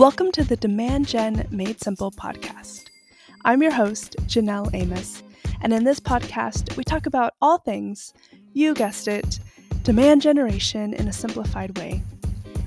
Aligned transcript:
Welcome 0.00 0.32
to 0.32 0.44
the 0.44 0.56
Demand 0.56 1.06
Gen 1.06 1.46
Made 1.50 1.78
Simple 1.78 2.10
podcast. 2.10 2.86
I'm 3.44 3.60
your 3.60 3.70
host, 3.70 4.16
Janelle 4.20 4.70
Amos, 4.72 5.22
and 5.60 5.74
in 5.74 5.84
this 5.84 6.00
podcast, 6.00 6.74
we 6.78 6.84
talk 6.84 7.04
about 7.04 7.34
all 7.42 7.58
things, 7.58 8.14
you 8.54 8.72
guessed 8.72 9.08
it, 9.08 9.40
demand 9.82 10.22
generation 10.22 10.94
in 10.94 11.06
a 11.06 11.12
simplified 11.12 11.76
way. 11.76 12.02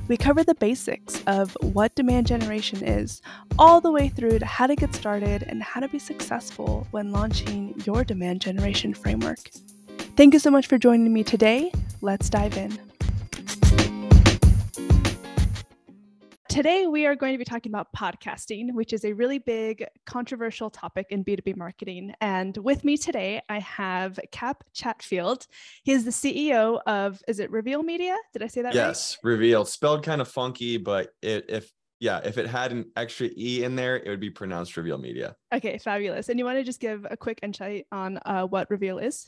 We 0.08 0.16
cover 0.16 0.44
the 0.44 0.54
basics 0.54 1.24
of 1.26 1.58
what 1.62 1.96
demand 1.96 2.28
generation 2.28 2.84
is, 2.84 3.20
all 3.58 3.82
the 3.82 3.92
way 3.92 4.10
through 4.10 4.38
to 4.38 4.46
how 4.46 4.68
to 4.68 4.76
get 4.76 4.94
started 4.94 5.42
and 5.42 5.64
how 5.64 5.80
to 5.80 5.88
be 5.88 5.98
successful 5.98 6.86
when 6.92 7.12
launching 7.12 7.74
your 7.84 8.04
demand 8.04 8.42
generation 8.42 8.94
framework. 8.94 9.50
Thank 10.16 10.36
you 10.36 10.40
so 10.40 10.52
much 10.52 10.68
for 10.68 10.78
joining 10.78 11.12
me 11.12 11.24
today. 11.24 11.72
Let's 12.00 12.30
dive 12.30 12.56
in. 12.58 12.93
Today, 16.54 16.86
we 16.86 17.08
are 17.08 17.16
going 17.16 17.34
to 17.34 17.40
be 17.40 17.46
talking 17.46 17.72
about 17.72 17.92
podcasting, 17.94 18.74
which 18.74 18.94
is 18.94 19.04
a 19.06 19.14
really 19.14 19.40
big, 19.40 19.88
controversial 20.06 20.70
topic 20.70 21.08
in 21.10 21.26
B2B 21.26 21.58
marketing. 21.58 22.14
And 22.22 22.56
with 22.58 22.84
me 22.84 22.96
today, 22.96 23.42
I 23.50 23.58
have 23.62 24.20
Kap 24.32 24.64
Chatfield. 24.72 25.48
He 25.82 25.94
is 25.94 26.06
the 26.06 26.12
CEO 26.12 26.80
of, 26.86 27.24
is 27.28 27.40
it 27.40 27.52
Rveal 27.52 27.84
Media? 27.84 28.16
Did 28.34 28.44
I 28.44 28.48
say 28.48 28.62
that 28.62 28.76
yes, 28.76 29.18
right? 29.24 29.32
Reveal. 29.32 29.66
Spelled 29.66 30.04
kind 30.04 30.22
of 30.22 30.28
funky, 30.28 30.78
but 30.78 31.10
it, 31.24 31.46
if 31.50 31.72
yeah, 32.00 32.20
if 32.24 32.38
it 32.38 32.46
had 32.46 32.72
an 32.72 32.92
extra 32.96 33.30
E 33.36 33.64
in 33.64 33.76
there, 33.76 33.96
it 33.96 34.08
would 34.08 34.20
be 34.20 34.30
pronounced 34.30 34.76
Rveal 34.76 35.02
Media. 35.02 35.36
Okay, 35.52 35.80
fabulous. 35.80 36.30
And 36.30 36.38
you 36.38 36.46
want 36.46 36.60
to 36.60 36.64
just 36.64 36.80
give 36.80 37.08
a 37.10 37.18
quick 37.18 37.40
insight 37.42 37.88
on 37.92 38.20
uh, 38.28 38.44
what 38.44 38.70
Reveal 38.70 39.00
is? 39.00 39.28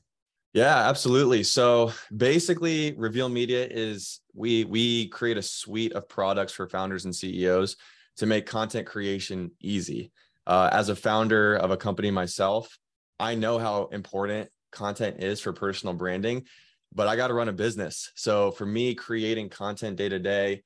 Yeah, 0.55 0.88
absolutely. 0.88 1.44
So 1.44 1.91
basically, 2.16 2.94
Rveal 2.94 3.30
Media 3.30 3.68
is 3.70 4.22
we 4.34 4.64
we 4.64 5.09
create 5.09 5.36
a 5.38 5.41
suite 5.41 5.91
of 5.91 6.08
products 6.08 6.53
for 6.53 6.70
founders 6.70 7.03
and 7.03 7.14
CEOs 7.14 7.75
to 8.17 8.25
make 8.25 8.45
content 8.45 8.88
creation 8.88 9.52
easy. 9.59 10.14
Uh, 10.48 10.70
as 10.72 10.88
a 10.88 10.95
founder 10.95 11.58
of 11.58 11.72
a 11.72 11.78
company 11.78 12.09
myself, 12.09 12.78
I 13.20 13.36
know 13.36 13.59
how 13.59 13.88
important 13.92 14.48
content 14.72 15.22
is 15.22 15.42
for 15.42 15.52
personal 15.52 15.94
branding, 15.94 16.45
but 16.94 17.09
I 17.09 17.17
got 17.17 17.28
to 17.28 17.33
run 17.33 17.50
a 17.50 17.53
business. 17.53 18.09
So 18.16 18.52
for 18.52 18.66
me, 18.66 18.95
creating 18.95 19.50
content 19.50 19.98
day 19.98 20.08
to 20.08 20.20
day, 20.20 20.64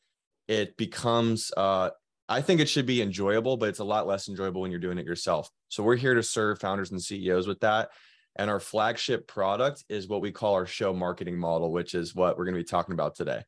it 0.47 0.77
becomes 0.77 1.51
uh, 1.57 1.89
I 2.27 2.41
think 2.41 2.61
it 2.61 2.69
should 2.69 2.85
be 2.85 3.01
enjoyable, 3.01 3.57
but 3.57 3.69
it's 3.69 3.79
a 3.79 3.83
lot 3.83 4.05
less 4.05 4.29
enjoyable 4.29 4.61
when 4.61 4.69
you're 4.69 4.79
doing 4.79 4.99
it 4.99 5.05
yourself. 5.07 5.49
So 5.69 5.81
we're 5.81 5.95
here 5.95 6.13
to 6.13 6.21
serve 6.21 6.59
founders 6.59 6.91
and 6.91 7.01
CEOs 7.01 7.47
with 7.47 7.61
that 7.61 7.89
and 8.35 8.49
our 8.49 8.59
flagship 8.59 9.27
product 9.27 9.83
is 9.89 10.07
what 10.07 10.21
we 10.21 10.31
call 10.31 10.53
our 10.53 10.65
show 10.65 10.93
marketing 10.93 11.37
model, 11.37 11.71
which 11.71 11.93
is 11.93 12.15
what 12.15 12.37
we're 12.37 12.45
going 12.45 12.55
to 12.55 12.61
be 12.61 12.65
talking 12.65 12.93
about 12.93 13.15
today. 13.15 13.43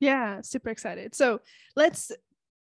Yeah, 0.00 0.40
super 0.42 0.70
excited. 0.70 1.14
So 1.14 1.40
let's 1.74 2.12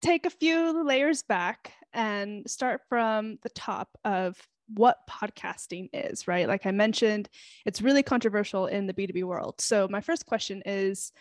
take 0.02 0.26
a 0.26 0.32
few 0.32 0.84
layers 0.84 1.24
back 1.24 1.74
and 1.94 2.50
start 2.50 2.82
from 2.90 3.38
the 3.44 3.50
top 3.50 3.90
of 4.04 4.38
what 4.74 4.98
podcasting 5.10 5.90
is, 5.94 6.28
right? 6.28 6.48
Like 6.48 6.66
I 6.66 6.72
mentioned, 6.72 7.30
it's 7.66 7.82
really 7.82 8.04
controversial 8.04 8.68
in 8.68 8.88
the 8.88 8.94
B2B 8.94 9.24
world. 9.24 9.62
So 9.62 9.88
my 9.90 10.02
first 10.02 10.26
question 10.26 10.62
is 10.66 11.12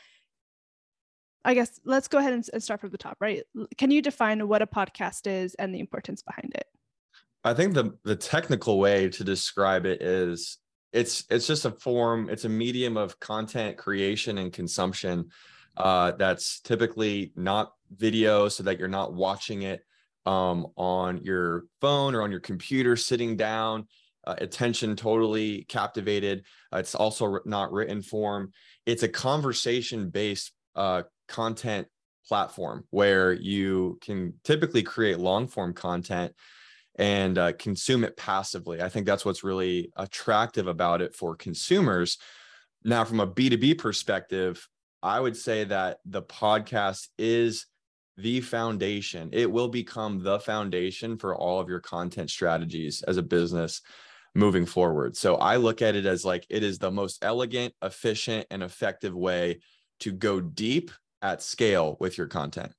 I 1.44 1.54
guess 1.54 1.78
let's 1.84 2.08
go 2.08 2.18
ahead 2.18 2.32
and, 2.32 2.62
start 2.62 2.80
from 2.80 2.90
the 2.90 2.98
top, 2.98 3.18
right? 3.20 3.44
Can 3.78 3.92
you 3.92 4.02
define 4.02 4.48
what 4.48 4.62
a 4.62 4.66
podcast 4.66 5.28
is 5.28 5.54
and 5.54 5.72
the 5.72 5.78
importance 5.78 6.20
behind 6.20 6.52
it? 6.56 6.66
I 7.46 7.54
think 7.54 7.74
the 7.74 7.96
the 8.02 8.16
technical 8.16 8.80
way 8.80 9.08
to 9.08 9.22
describe 9.22 9.86
it 9.86 10.02
is 10.02 10.58
it's 10.92 11.24
it's 11.30 11.46
just 11.46 11.64
a 11.64 11.70
form, 11.70 12.28
it's 12.28 12.44
a 12.44 12.48
medium 12.48 12.96
of 12.96 13.20
content 13.20 13.76
creation 13.76 14.38
and 14.38 14.52
consumption 14.52 15.30
uh, 15.76 16.10
that's 16.18 16.58
typically 16.60 17.32
not 17.36 17.72
video, 17.96 18.48
so 18.48 18.64
that 18.64 18.80
you're 18.80 18.88
not 18.88 19.14
watching 19.14 19.62
it 19.62 19.82
um, 20.26 20.66
on 20.76 21.18
your 21.18 21.66
phone 21.80 22.16
or 22.16 22.22
on 22.22 22.32
your 22.32 22.40
computer, 22.40 22.96
sitting 22.96 23.36
down, 23.36 23.86
uh, 24.26 24.34
attention 24.38 24.96
totally 24.96 25.66
captivated. 25.68 26.44
Uh, 26.72 26.78
it's 26.78 26.96
also 26.96 27.38
not 27.44 27.70
written 27.70 28.02
form. 28.02 28.50
It's 28.86 29.04
a 29.04 29.08
conversation 29.08 30.10
based 30.10 30.50
uh, 30.74 31.04
content 31.28 31.86
platform 32.26 32.82
where 32.90 33.32
you 33.32 34.00
can 34.02 34.34
typically 34.42 34.82
create 34.82 35.20
long 35.20 35.46
form 35.46 35.74
content 35.74 36.34
and 36.96 37.38
uh, 37.38 37.52
consume 37.52 38.04
it 38.04 38.16
passively. 38.16 38.82
I 38.82 38.88
think 38.88 39.06
that's 39.06 39.24
what's 39.24 39.44
really 39.44 39.92
attractive 39.96 40.66
about 40.66 41.02
it 41.02 41.14
for 41.14 41.36
consumers. 41.36 42.18
Now, 42.84 43.04
from 43.04 43.20
a 43.20 43.26
B2B 43.26 43.78
perspective, 43.78 44.66
I 45.02 45.20
would 45.20 45.36
say 45.36 45.64
that 45.64 45.98
the 46.04 46.22
podcast 46.22 47.08
is 47.18 47.66
the 48.16 48.40
foundation. 48.40 49.28
It 49.32 49.50
will 49.50 49.68
become 49.68 50.22
the 50.22 50.40
foundation 50.40 51.18
for 51.18 51.36
all 51.36 51.60
of 51.60 51.68
your 51.68 51.80
content 51.80 52.30
strategies 52.30 53.02
as 53.02 53.18
a 53.18 53.22
business 53.22 53.82
moving 54.34 54.66
forward. 54.66 55.16
So 55.16 55.36
I 55.36 55.56
look 55.56 55.82
at 55.82 55.96
it 55.96 56.06
as 56.06 56.24
like 56.24 56.46
it 56.48 56.62
is 56.62 56.78
the 56.78 56.90
most 56.90 57.24
elegant, 57.24 57.74
efficient, 57.82 58.46
and 58.50 58.62
effective 58.62 59.14
way 59.14 59.60
to 60.00 60.12
go 60.12 60.40
deep 60.40 60.90
at 61.22 61.42
scale 61.42 61.96
with 62.00 62.16
your 62.16 62.26
content. 62.26 62.72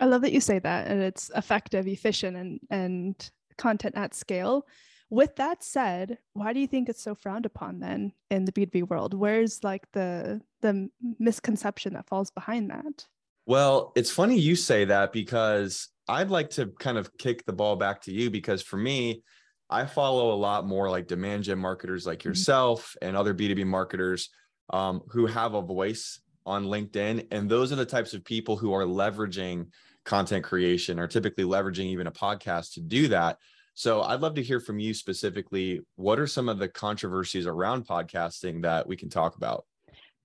I 0.00 0.06
love 0.06 0.22
that 0.22 0.32
you 0.32 0.40
say 0.40 0.58
that 0.58 0.88
and 0.88 1.00
it's 1.00 1.30
effective, 1.36 1.86
efficient 1.86 2.36
and 2.36 2.60
and 2.70 3.30
content 3.56 3.96
at 3.96 4.14
scale. 4.14 4.66
With 5.10 5.36
that 5.36 5.62
said, 5.62 6.18
why 6.32 6.52
do 6.52 6.60
you 6.60 6.66
think 6.66 6.88
it's 6.88 7.02
so 7.02 7.14
frowned 7.14 7.44
upon 7.44 7.80
then 7.80 8.12
in 8.30 8.46
the 8.46 8.52
B2B 8.52 8.88
world? 8.88 9.12
Where's 9.12 9.62
like 9.62 9.90
the 9.92 10.40
the 10.62 10.88
misconception 11.18 11.92
that 11.94 12.08
falls 12.08 12.30
behind 12.30 12.70
that? 12.70 13.06
Well, 13.44 13.92
it's 13.96 14.10
funny 14.10 14.38
you 14.38 14.56
say 14.56 14.86
that 14.86 15.12
because 15.12 15.88
I'd 16.08 16.30
like 16.30 16.50
to 16.50 16.66
kind 16.78 16.96
of 16.96 17.16
kick 17.18 17.44
the 17.44 17.52
ball 17.52 17.76
back 17.76 18.02
to 18.02 18.12
you 18.12 18.30
because 18.30 18.62
for 18.62 18.76
me, 18.76 19.22
I 19.68 19.86
follow 19.86 20.32
a 20.32 20.36
lot 20.36 20.66
more 20.66 20.90
like 20.90 21.08
demand 21.08 21.44
gen 21.44 21.58
marketers 21.58 22.06
like 22.06 22.20
mm-hmm. 22.20 22.30
yourself 22.30 22.96
and 23.02 23.16
other 23.16 23.34
B2B 23.34 23.66
marketers 23.66 24.28
um, 24.70 25.02
who 25.08 25.26
have 25.26 25.54
a 25.54 25.62
voice 25.62 26.20
on 26.44 26.66
LinkedIn. 26.66 27.26
And 27.30 27.48
those 27.48 27.72
are 27.72 27.76
the 27.76 27.86
types 27.86 28.14
of 28.14 28.24
people 28.24 28.56
who 28.56 28.72
are 28.72 28.84
leveraging 28.84 29.68
content 30.04 30.44
creation 30.44 30.98
are 30.98 31.08
typically 31.08 31.44
leveraging 31.44 31.86
even 31.86 32.06
a 32.06 32.12
podcast 32.12 32.74
to 32.74 32.80
do 32.80 33.08
that. 33.08 33.38
So 33.74 34.02
I'd 34.02 34.20
love 34.20 34.34
to 34.34 34.42
hear 34.42 34.60
from 34.60 34.78
you 34.78 34.92
specifically. 34.92 35.80
What 35.96 36.18
are 36.18 36.26
some 36.26 36.48
of 36.48 36.58
the 36.58 36.68
controversies 36.68 37.46
around 37.46 37.86
podcasting 37.86 38.62
that 38.62 38.86
we 38.86 38.96
can 38.96 39.08
talk 39.08 39.36
about? 39.36 39.64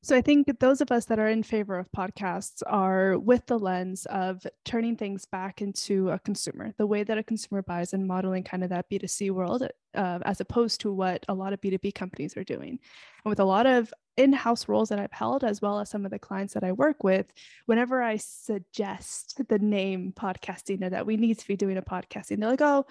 So 0.08 0.16
I 0.16 0.22
think 0.22 0.48
those 0.62 0.80
of 0.80 0.90
us 0.90 1.04
that 1.08 1.20
are 1.20 1.28
in 1.28 1.44
favor 1.44 1.78
of 1.78 1.92
podcasts 1.92 2.64
are 2.66 3.20
with 3.20 3.46
the 3.46 3.60
lens 3.60 4.06
of 4.06 4.48
turning 4.64 4.96
things 4.96 5.26
back 5.26 5.62
into 5.62 6.12
a 6.12 6.20
consumer, 6.20 6.74
the 6.78 6.88
way 6.88 7.04
that 7.04 7.18
a 7.18 7.24
consumer 7.24 7.62
buys 7.62 7.92
and 7.92 8.08
modeling 8.08 8.44
kind 8.44 8.64
of 8.64 8.70
that 8.70 8.90
B2C 8.90 9.32
world, 9.32 9.68
uh, 9.96 10.20
as 10.24 10.40
opposed 10.40 10.80
to 10.80 10.94
what 10.94 11.26
a 11.28 11.34
lot 11.34 11.52
of 11.52 11.60
B2B 11.60 11.94
companies 11.94 12.38
are 12.38 12.46
doing. 12.46 12.80
And 13.26 13.30
with 13.30 13.42
a 13.42 13.44
lot 13.44 13.66
of 13.66 13.94
in-house 14.16 14.70
roles 14.70 14.88
that 14.88 15.00
I've 15.00 15.12
held, 15.12 15.44
as 15.44 15.62
well 15.62 15.78
as 15.78 15.90
some 15.90 16.06
of 16.06 16.12
the 16.12 16.20
clients 16.20 16.54
that 16.54 16.64
I 16.64 16.72
work 16.72 17.04
with, 17.04 17.26
whenever 17.66 18.02
I 18.02 18.16
suggest 18.16 19.42
the 19.50 19.60
name 19.60 20.14
podcasting 20.16 20.86
or 20.86 20.90
that 20.90 21.06
we 21.06 21.18
need 21.18 21.38
to 21.40 21.48
be 21.50 21.58
doing 21.58 21.76
a 21.76 21.82
podcasting, 21.82 22.40
they're 22.40 22.52
like, 22.52 22.62
oh, 22.62 22.86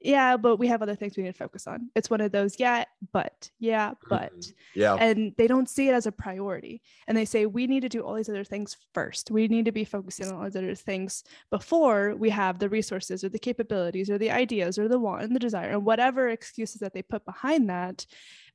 yeah, 0.00 0.36
but 0.36 0.56
we 0.56 0.66
have 0.68 0.82
other 0.82 0.94
things 0.94 1.16
we 1.16 1.22
need 1.22 1.32
to 1.32 1.38
focus 1.38 1.66
on. 1.66 1.90
It's 1.94 2.10
one 2.10 2.20
of 2.20 2.32
those, 2.32 2.58
yeah, 2.58 2.84
but, 3.12 3.50
yeah, 3.58 3.92
but. 4.08 4.32
yeah. 4.74 4.94
And 4.94 5.32
they 5.36 5.46
don't 5.46 5.68
see 5.68 5.88
it 5.88 5.94
as 5.94 6.06
a 6.06 6.12
priority. 6.12 6.82
And 7.06 7.16
they 7.16 7.24
say, 7.24 7.46
we 7.46 7.66
need 7.66 7.80
to 7.80 7.88
do 7.88 8.00
all 8.02 8.14
these 8.14 8.28
other 8.28 8.44
things 8.44 8.76
first. 8.94 9.30
We 9.30 9.48
need 9.48 9.64
to 9.64 9.72
be 9.72 9.84
focusing 9.84 10.28
on 10.28 10.34
all 10.34 10.44
these 10.44 10.56
other 10.56 10.74
things 10.74 11.24
before 11.50 12.14
we 12.16 12.30
have 12.30 12.58
the 12.58 12.68
resources 12.68 13.24
or 13.24 13.28
the 13.28 13.38
capabilities 13.38 14.10
or 14.10 14.18
the 14.18 14.30
ideas 14.30 14.78
or 14.78 14.88
the 14.88 14.98
want 14.98 15.22
and 15.22 15.34
the 15.34 15.40
desire 15.40 15.70
and 15.70 15.84
whatever 15.84 16.28
excuses 16.28 16.80
that 16.80 16.92
they 16.92 17.02
put 17.02 17.24
behind 17.24 17.68
that. 17.70 18.06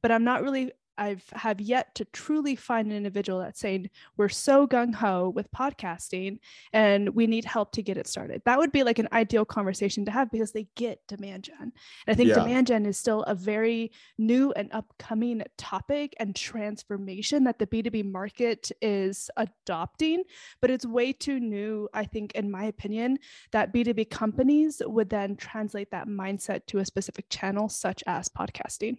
But 0.01 0.11
I'm 0.11 0.23
not 0.23 0.43
really 0.43 0.71
I've 1.01 1.25
have 1.33 1.59
yet 1.59 1.95
to 1.95 2.05
truly 2.05 2.55
find 2.55 2.87
an 2.87 2.95
individual 2.95 3.39
that's 3.39 3.59
saying 3.59 3.89
we're 4.17 4.29
so 4.29 4.67
gung 4.67 4.93
ho 4.93 5.29
with 5.29 5.51
podcasting 5.51 6.37
and 6.73 7.09
we 7.15 7.25
need 7.25 7.43
help 7.43 7.71
to 7.71 7.81
get 7.81 7.97
it 7.97 8.05
started. 8.05 8.43
That 8.45 8.59
would 8.59 8.71
be 8.71 8.83
like 8.83 8.99
an 8.99 9.07
ideal 9.11 9.43
conversation 9.43 10.05
to 10.05 10.11
have 10.11 10.29
because 10.29 10.51
they 10.51 10.67
get 10.75 10.99
demand 11.07 11.45
gen. 11.45 11.55
And 11.59 11.71
I 12.07 12.13
think 12.13 12.29
yeah. 12.29 12.35
demand 12.35 12.67
gen 12.67 12.85
is 12.85 12.99
still 12.99 13.23
a 13.23 13.33
very 13.33 13.91
new 14.19 14.51
and 14.51 14.69
upcoming 14.73 15.41
topic 15.57 16.13
and 16.19 16.35
transformation 16.35 17.45
that 17.45 17.57
the 17.57 17.65
B2B 17.65 18.05
market 18.11 18.71
is 18.79 19.31
adopting, 19.37 20.23
but 20.61 20.69
it's 20.69 20.85
way 20.85 21.13
too 21.13 21.39
new, 21.39 21.89
I 21.95 22.05
think, 22.05 22.33
in 22.33 22.51
my 22.51 22.65
opinion, 22.65 23.17
that 23.53 23.73
B2B 23.73 24.11
companies 24.11 24.83
would 24.85 25.09
then 25.09 25.35
translate 25.35 25.89
that 25.89 26.07
mindset 26.07 26.67
to 26.67 26.77
a 26.77 26.85
specific 26.85 27.25
channel, 27.29 27.69
such 27.69 28.03
as 28.05 28.29
podcasting. 28.29 28.97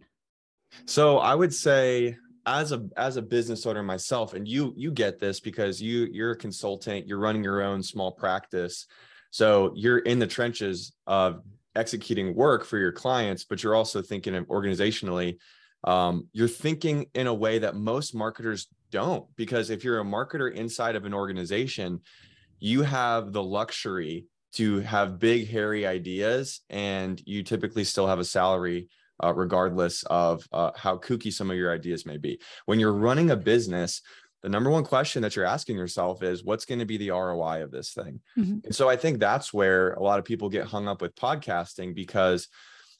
So 0.87 1.19
I 1.19 1.35
would 1.35 1.55
say 1.55 2.17
as 2.47 2.73
a 2.73 2.89
as 2.97 3.17
a 3.17 3.23
business 3.23 3.67
owner 3.67 3.83
myself 3.83 4.35
and 4.35 4.49
you 4.49 4.75
you 4.77 4.91
get 4.91 5.21
this 5.21 5.39
because 5.39 5.81
you 5.81 6.09
you're 6.11 6.33
a 6.33 6.37
consultant 6.37 7.07
you're 7.07 7.19
running 7.19 7.45
your 7.45 7.63
own 7.63 7.83
small 7.83 8.13
practice. 8.13 8.87
So 9.31 9.73
you're 9.75 10.01
in 10.01 10.19
the 10.19 10.27
trenches 10.27 10.93
of 11.07 11.43
executing 11.75 12.35
work 12.35 12.65
for 12.65 12.79
your 12.79 12.93
clients 12.93 13.45
but 13.45 13.63
you're 13.63 13.75
also 13.75 14.03
thinking 14.03 14.35
of 14.35 14.47
organizationally 14.49 15.39
um, 15.85 16.29
you're 16.33 16.49
thinking 16.49 17.07
in 17.15 17.27
a 17.27 17.35
way 17.35 17.59
that 17.59 17.75
most 17.75 18.15
marketers 18.15 18.69
don't 18.91 19.25
because 19.37 19.71
if 19.71 19.83
you're 19.83 20.01
a 20.01 20.05
marketer 20.05 20.53
inside 20.53 20.97
of 20.97 21.07
an 21.07 21.15
organization 21.15 22.01
you 22.59 22.83
have 22.83 23.33
the 23.33 23.43
luxury 23.43 24.27
to 24.53 24.81
have 24.81 25.19
big 25.19 25.49
hairy 25.49 25.87
ideas 25.87 26.61
and 26.69 27.23
you 27.25 27.43
typically 27.43 27.85
still 27.85 28.07
have 28.07 28.19
a 28.19 28.25
salary 28.25 28.89
uh, 29.23 29.33
regardless 29.35 30.03
of 30.05 30.47
uh, 30.53 30.71
how 30.77 30.97
kooky 30.97 31.33
some 31.33 31.51
of 31.51 31.57
your 31.57 31.73
ideas 31.73 32.07
may 32.07 32.17
be 32.17 32.41
when 32.67 32.79
you're 32.79 32.93
running 32.93 33.31
a 33.31 33.37
business 33.37 34.03
the 34.43 34.49
number 34.49 34.71
one 34.71 34.85
question 34.85 35.23
that 35.23 35.37
you're 35.37 35.45
asking 35.45 35.77
yourself 35.77 36.23
is 36.23 36.43
what's 36.43 36.65
going 36.65 36.81
to 36.81 36.85
be 36.85 36.97
the 36.97 37.11
roi 37.11 37.63
of 37.63 37.71
this 37.71 37.93
thing 37.93 38.21
mm-hmm. 38.39 38.59
and 38.65 38.75
so 38.75 38.89
i 38.89 38.97
think 38.97 39.19
that's 39.19 39.53
where 39.53 39.93
a 39.95 40.03
lot 40.03 40.19
of 40.19 40.25
people 40.25 40.49
get 40.49 40.67
hung 40.67 40.89
up 40.89 41.01
with 41.01 41.15
podcasting 41.15 41.95
because 41.95 42.49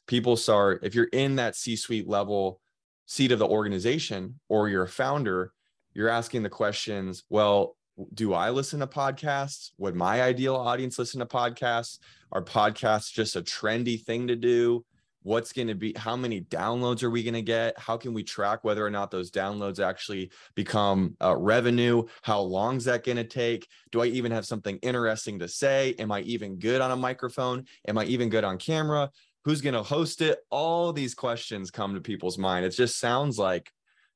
people 0.07 0.35
start 0.35 0.81
if 0.83 0.95
you're 0.95 1.05
in 1.05 1.35
that 1.35 1.55
c-suite 1.55 2.07
level 2.07 2.59
seat 3.05 3.31
of 3.31 3.39
the 3.39 3.47
organization 3.47 4.39
or 4.49 4.69
you're 4.69 4.83
a 4.83 4.87
founder 4.87 5.51
you're 5.93 6.09
asking 6.09 6.43
the 6.43 6.49
questions 6.49 7.23
well 7.29 7.75
do 8.13 8.33
I 8.33 8.49
listen 8.49 8.79
to 8.79 8.87
podcasts? 8.87 9.71
Would 9.77 9.95
my 9.95 10.21
ideal 10.21 10.55
audience 10.55 10.97
listen 10.97 11.19
to 11.19 11.25
podcasts? 11.25 11.99
Are 12.31 12.41
podcasts 12.41 13.11
just 13.11 13.35
a 13.35 13.41
trendy 13.41 14.01
thing 14.01 14.27
to 14.27 14.35
do? 14.35 14.83
What's 15.23 15.51
going 15.51 15.69
to 15.69 15.75
be, 15.75 15.93
how 15.97 16.15
many 16.15 16.41
downloads 16.41 17.03
are 17.03 17.09
we 17.09 17.23
going 17.23 17.33
to 17.33 17.41
get? 17.41 17.77
How 17.79 17.97
can 17.97 18.13
we 18.13 18.23
track 18.23 18.63
whether 18.63 18.85
or 18.85 18.89
not 18.89 19.09
those 19.09 19.31
downloads 19.31 19.83
actually 19.83 20.31
become 20.55 21.15
uh, 21.21 21.35
revenue? 21.35 22.03
How 22.21 22.39
long 22.41 22.77
is 22.77 22.85
that 22.85 23.03
going 23.03 23.17
to 23.17 23.23
take? 23.23 23.67
Do 23.91 24.01
I 24.01 24.05
even 24.05 24.31
have 24.31 24.45
something 24.45 24.77
interesting 24.77 25.39
to 25.39 25.47
say? 25.47 25.95
Am 25.97 26.11
I 26.11 26.21
even 26.21 26.59
good 26.59 26.81
on 26.81 26.91
a 26.91 26.95
microphone? 26.95 27.65
Am 27.87 27.97
I 27.97 28.05
even 28.05 28.29
good 28.29 28.43
on 28.43 28.57
camera? 28.57 29.09
Who's 29.45 29.61
going 29.61 29.75
to 29.75 29.83
host 29.83 30.21
it? 30.21 30.39
All 30.49 30.93
these 30.93 31.15
questions 31.15 31.71
come 31.71 31.95
to 31.95 32.01
people's 32.01 32.37
mind. 32.37 32.65
It 32.65 32.69
just 32.69 32.99
sounds 32.99 33.39
like, 33.39 33.71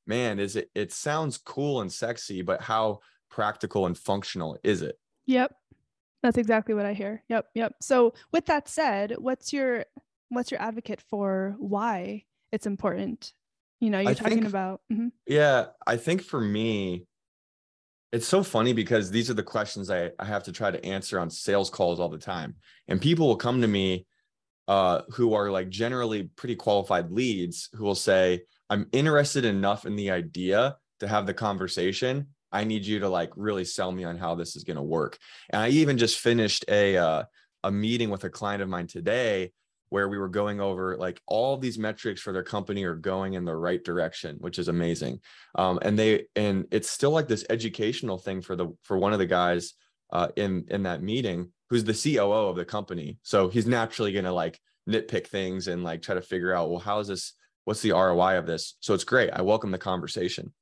man, 0.05 0.39
is 0.39 0.55
it, 0.55 0.69
it 0.75 0.93
sounds 0.93 1.37
cool 1.37 1.81
and 1.81 1.91
sexy, 1.91 2.41
but 2.41 2.61
how, 2.61 2.99
practical 3.29 3.85
and 3.85 3.97
functional 3.97 4.57
is 4.63 4.81
it? 4.81 4.97
Yep. 5.25 5.53
That's 6.23 6.37
exactly 6.37 6.73
what 6.73 6.85
I 6.85 6.93
hear. 6.93 7.23
Yep, 7.29 7.45
yep. 7.53 7.73
So 7.81 8.13
with 8.31 8.45
that 8.47 8.67
said, 8.67 9.15
what's 9.19 9.53
your 9.53 9.85
what's 10.29 10.51
your 10.51 10.61
advocate 10.61 11.01
for 11.09 11.55
why 11.59 12.23
it's 12.51 12.65
important? 12.65 13.33
You 13.79 13.89
know, 13.89 13.99
you're 13.99 14.11
I 14.11 14.13
talking 14.15 14.39
think, 14.39 14.47
about 14.47 14.81
mm-hmm. 14.91 15.09
Yeah, 15.25 15.67
I 15.85 15.97
think 15.97 16.21
for 16.21 16.41
me 16.41 17.05
it's 18.11 18.27
so 18.27 18.41
funny 18.41 18.73
because 18.73 19.11
these 19.11 19.29
are 19.29 19.33
the 19.35 19.43
questions 19.43 19.91
I, 19.91 20.11
I 20.17 20.25
have 20.25 20.43
to 20.43 20.51
try 20.51 20.71
to 20.71 20.83
answer 20.85 21.19
on 21.19 21.29
sales 21.29 21.69
calls 21.69 21.99
all 21.99 22.09
the 22.09 22.17
time. 22.17 22.55
And 22.87 23.01
people 23.01 23.27
will 23.27 23.35
come 23.35 23.61
to 23.61 23.67
me 23.67 24.07
uh, 24.67 25.01
who 25.11 25.33
are 25.33 25.51
like 25.51 25.69
generally 25.69 26.23
pretty 26.23 26.55
qualified 26.55 27.11
leads 27.11 27.69
who 27.73 27.83
will 27.83 27.95
say, 27.95 28.43
I'm 28.69 28.87
interested 28.91 29.45
enough 29.45 29.85
in 29.85 29.95
the 29.95 30.11
idea 30.11 30.77
to 30.99 31.07
have 31.07 31.25
the 31.25 31.33
conversation, 31.33 32.27
I 32.51 32.63
need 32.63 32.85
you 32.85 32.99
to 32.99 33.09
like 33.09 33.31
really 33.35 33.65
sell 33.65 33.91
me 33.91 34.03
on 34.03 34.17
how 34.17 34.35
this 34.35 34.55
is 34.55 34.63
going 34.63 34.77
to 34.77 34.83
work. 34.83 35.17
And 35.49 35.61
I 35.61 35.69
even 35.69 35.97
just 35.97 36.17
finished 36.17 36.65
a 36.67 36.97
uh, 36.97 37.23
a 37.63 37.71
meeting 37.71 38.09
with 38.09 38.23
a 38.23 38.29
client 38.29 38.61
of 38.61 38.69
mine 38.69 38.87
today 38.87 39.51
where 39.89 40.09
we 40.09 40.17
were 40.17 40.27
going 40.27 40.59
over 40.59 40.97
like 40.97 41.21
all 41.27 41.57
these 41.57 41.77
metrics 41.77 42.21
for 42.21 42.33
their 42.33 42.43
company 42.43 42.83
are 42.83 42.95
going 42.95 43.33
in 43.33 43.45
the 43.45 43.55
right 43.55 43.83
direction, 43.83 44.37
which 44.39 44.59
is 44.59 44.67
amazing. 44.67 45.19
Um, 45.55 45.79
and 45.81 45.97
they 45.97 46.25
and 46.35 46.65
it's 46.71 46.89
still 46.89 47.11
like 47.11 47.27
this 47.27 47.45
educational 47.49 48.17
thing 48.17 48.41
for 48.41 48.55
the 48.55 48.67
for 48.83 48.97
one 48.97 49.13
of 49.13 49.19
the 49.19 49.25
guys 49.25 49.73
uh, 50.11 50.29
in 50.35 50.65
in 50.69 50.83
that 50.83 51.01
meeting 51.01 51.51
who's 51.69 51.83
the 51.83 51.93
COO 51.93 52.47
of 52.49 52.55
the 52.55 52.65
company. 52.65 53.17
So 53.23 53.49
he's 53.49 53.67
naturally 53.67 54.13
going 54.13 54.25
to 54.25 54.31
like 54.31 54.59
nitpick 54.89 55.27
things 55.27 55.67
and 55.67 55.83
like 55.83 56.01
try 56.01 56.15
to 56.15 56.21
figure 56.21 56.53
out 56.53 56.69
well 56.69 56.79
how 56.79 56.99
is 56.99 57.07
this 57.07 57.33
what's 57.65 57.81
the 57.81 57.91
ROI 57.91 58.37
of 58.37 58.45
this. 58.45 58.75
So 58.79 58.93
it's 58.93 59.03
great. 59.03 59.29
I 59.31 59.41
welcome 59.41 59.71
the 59.71 59.77
conversation. 59.77 60.53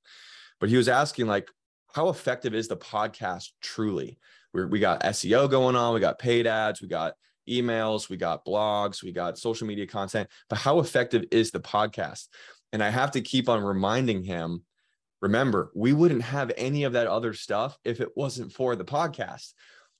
But 0.60 0.70
he 0.70 0.78
was 0.78 0.90
asking 0.90 1.28
like 1.28 1.50
how 1.94 2.10
effective 2.10 2.54
is 2.54 2.68
the 2.68 2.78
podcast 2.78 3.50
truly? 3.62 4.20
We're, 4.54 4.68
we 4.68 4.80
got 4.80 5.04
SEO 5.04 5.50
going 5.50 5.76
on, 5.76 5.94
we 5.94 6.00
got 6.00 6.20
paid 6.20 6.48
ads, 6.48 6.82
we 6.82 6.88
got 6.88 7.14
emails, 7.50 8.10
we 8.10 8.18
got 8.18 8.46
blogs, 8.46 9.04
we 9.04 9.12
got 9.12 9.38
social 9.38 9.68
media 9.68 9.88
content, 9.88 10.30
but 10.50 10.60
how 10.60 10.80
effective 10.80 11.26
is 11.32 11.52
the 11.52 11.60
podcast? 11.60 12.28
And 12.74 12.84
I 12.84 12.90
have 12.90 13.12
to 13.12 13.22
keep 13.22 13.50
on 13.50 13.64
reminding 13.64 14.24
him 14.24 14.64
remember, 15.22 15.72
we 15.74 15.94
wouldn't 15.94 16.22
have 16.22 16.52
any 16.58 16.84
of 16.84 16.94
that 16.94 17.08
other 17.08 17.34
stuff 17.34 17.78
if 17.84 18.00
it 18.00 18.10
wasn't 18.16 18.52
for 18.52 18.76
the 18.76 18.86
podcast. 18.86 19.54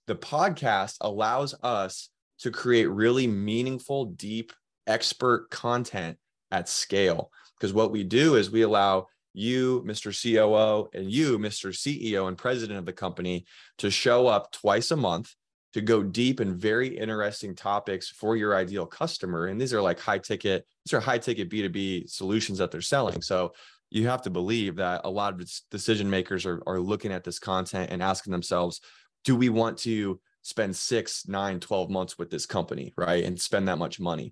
The 0.08 0.16
podcast 0.16 0.98
allows 1.02 1.56
us 1.64 2.10
to 2.40 2.52
create 2.52 2.86
really 2.88 3.28
meaningful, 3.28 4.06
deep, 4.06 4.54
expert 4.86 5.50
content 5.50 6.18
at 6.52 6.70
scale. 6.70 7.32
Because 7.58 7.74
what 7.74 7.92
we 7.92 8.04
do 8.04 8.36
is 8.36 8.52
we 8.52 8.62
allow 8.62 9.08
you, 9.34 9.84
Mr. 9.86 10.14
COO, 10.14 10.90
and 10.94 11.12
you, 11.12 11.40
Mr. 11.40 11.70
CEO 11.70 12.28
and 12.28 12.38
president 12.38 12.80
of 12.80 12.86
the 12.86 12.94
company, 12.94 13.46
to 13.80 13.90
show 13.90 14.28
up 14.28 14.52
twice 14.52 14.92
a 14.92 14.96
month 14.96 15.34
to 15.76 15.82
go 15.82 16.02
deep 16.02 16.40
and 16.40 16.56
very 16.56 16.88
interesting 16.98 17.54
topics 17.54 18.08
for 18.08 18.38
your 18.38 18.56
ideal 18.56 18.86
customer. 18.86 19.48
And 19.48 19.60
these 19.60 19.74
are 19.74 19.82
like 19.82 20.00
high 20.00 20.20
ticket, 20.20 20.66
these 20.86 20.94
are 20.94 21.02
high 21.02 21.18
ticket 21.18 21.50
B2B 21.50 22.10
solutions 22.10 22.60
that 22.60 22.72
they're 22.72 22.80
selling. 22.80 23.22
So 23.22 23.52
you 23.90 24.08
have 24.08 24.22
to 24.22 24.30
believe 24.30 24.78
that 24.78 25.02
a 25.04 25.10
lot 25.10 25.34
of 25.34 25.52
decision 25.70 26.10
makers 26.10 26.46
are, 26.46 26.64
are 26.66 26.80
looking 26.80 27.12
at 27.12 27.26
this 27.26 27.40
content 27.40 27.92
and 27.92 28.02
asking 28.02 28.32
themselves, 28.32 28.80
do 29.26 29.36
we 29.36 29.50
want 29.50 29.78
to 29.80 30.18
spend 30.44 30.74
six, 30.74 31.28
nine, 31.28 31.60
12 31.60 31.90
months 31.90 32.18
with 32.18 32.30
this 32.30 32.46
company, 32.46 32.94
right? 32.96 33.26
And 33.26 33.38
spend 33.38 33.68
that 33.68 33.78
much 33.78 34.00
money. 34.00 34.32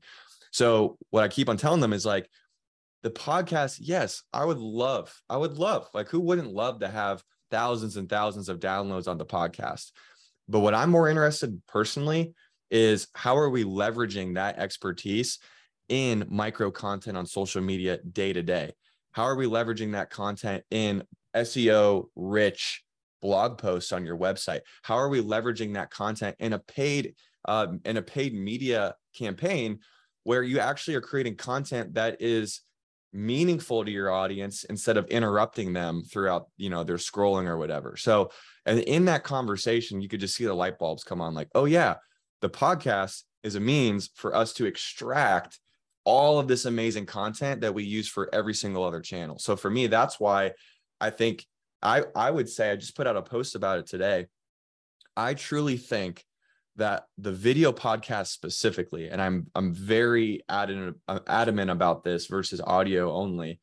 So 0.52 0.98
what 1.10 1.26
I 1.26 1.28
keep 1.28 1.50
on 1.50 1.58
telling 1.58 1.82
them 1.82 1.92
is 1.92 2.06
like, 2.06 2.30
the 3.02 3.12
podcast, 3.12 3.80
yes, 3.82 4.24
I 4.32 4.46
would 4.46 4.60
love, 4.60 5.14
I 5.30 5.36
would 5.36 5.58
love, 5.58 5.90
like, 5.94 6.08
who 6.08 6.22
wouldn't 6.22 6.54
love 6.54 6.80
to 6.80 6.88
have 6.88 7.22
thousands 7.52 7.98
and 7.98 8.08
thousands 8.08 8.48
of 8.48 8.62
downloads 8.62 9.10
on 9.10 9.18
the 9.18 9.26
podcast? 9.26 9.92
But 10.48 10.60
what 10.60 10.74
I'm 10.74 10.90
more 10.90 11.10
interested 11.10 11.62
personally 11.68 12.34
is 12.70 13.08
how 13.14 13.38
are 13.38 13.50
we 13.50 13.64
leveraging 13.64 14.36
that 14.36 14.58
expertise 14.58 15.40
in 15.90 16.26
micro 16.30 16.72
content 16.72 17.18
on 17.18 17.26
social 17.26 17.62
media 17.62 18.00
day 18.00 18.34
to 18.34 18.42
day? 18.42 18.74
How 19.12 19.24
are 19.24 19.36
we 19.36 19.46
leveraging 19.46 19.92
that 19.94 20.10
content 20.10 20.64
in 20.72 21.04
SEO 21.36 22.06
rich 22.16 22.84
blog 23.22 23.58
posts 23.58 23.92
on 23.92 24.06
your 24.06 24.18
website? 24.18 24.62
How 24.82 24.96
are 24.96 25.10
we 25.10 25.22
leveraging 25.22 25.76
that 25.76 25.92
content 25.92 26.36
in 26.40 26.54
a 26.54 26.60
paid 26.60 27.16
um, 27.46 27.82
in 27.86 27.98
a 27.98 28.02
paid 28.02 28.34
media 28.34 28.96
campaign 29.16 29.80
where 30.24 30.44
you 30.44 30.60
actually 30.60 30.96
are 30.96 31.02
creating 31.02 31.36
content 31.36 31.94
that 31.96 32.22
is 32.22 32.62
meaningful 33.14 33.86
to 33.86 33.92
your 33.92 34.12
audience 34.12 34.64
instead 34.66 34.98
of 34.98 35.06
interrupting 35.08 35.72
them 35.74 36.04
throughout 36.04 36.48
you 36.58 36.70
know 36.70 36.84
their 36.84 36.98
scrolling 36.98 37.46
or 37.46 37.58
whatever. 37.58 37.96
So 37.96 38.32
and 38.66 38.80
in 38.80 39.06
that 39.06 39.24
conversation 39.24 40.02
you 40.02 40.10
could 40.10 40.20
just 40.20 40.36
see 40.36 40.46
the 40.46 40.54
light 40.54 40.80
bulbs 40.80 41.04
come 41.04 41.22
on 41.22 41.34
like 41.34 41.50
oh 41.56 41.66
yeah 41.66 41.96
the 42.42 42.50
podcast 42.50 43.24
is 43.44 43.56
a 43.56 43.60
means 43.60 44.10
for 44.16 44.36
us 44.36 44.54
to 44.54 44.66
extract 44.66 45.60
all 46.06 46.40
of 46.40 46.48
this 46.48 46.66
amazing 46.66 47.06
content 47.06 47.62
that 47.62 47.74
we 47.74 47.84
use 47.84 48.10
for 48.10 48.30
every 48.34 48.54
single 48.54 48.84
other 48.84 49.02
channel. 49.02 49.38
So 49.40 49.56
for 49.56 49.70
me 49.70 49.88
that's 49.88 50.20
why 50.20 50.52
i 51.00 51.10
think 51.10 51.46
i 51.82 52.04
i 52.16 52.30
would 52.30 52.50
say 52.50 52.72
i 52.72 52.76
just 52.76 52.96
put 52.96 53.08
out 53.08 53.18
a 53.18 53.22
post 53.22 53.56
about 53.56 53.80
it 53.80 53.88
today. 53.88 54.28
I 55.16 55.36
truly 55.36 55.78
think 55.78 56.26
that 56.76 57.06
the 57.18 57.32
video 57.32 57.72
podcast 57.72 58.28
specifically, 58.28 59.10
and 59.10 59.22
I'm 59.22 59.48
I'm 59.56 59.74
very 59.74 60.42
adamant, 60.50 60.98
adamant 61.28 61.70
about 61.70 62.04
this 62.04 62.28
versus 62.28 62.62
audio 62.62 63.12
only. 63.12 63.60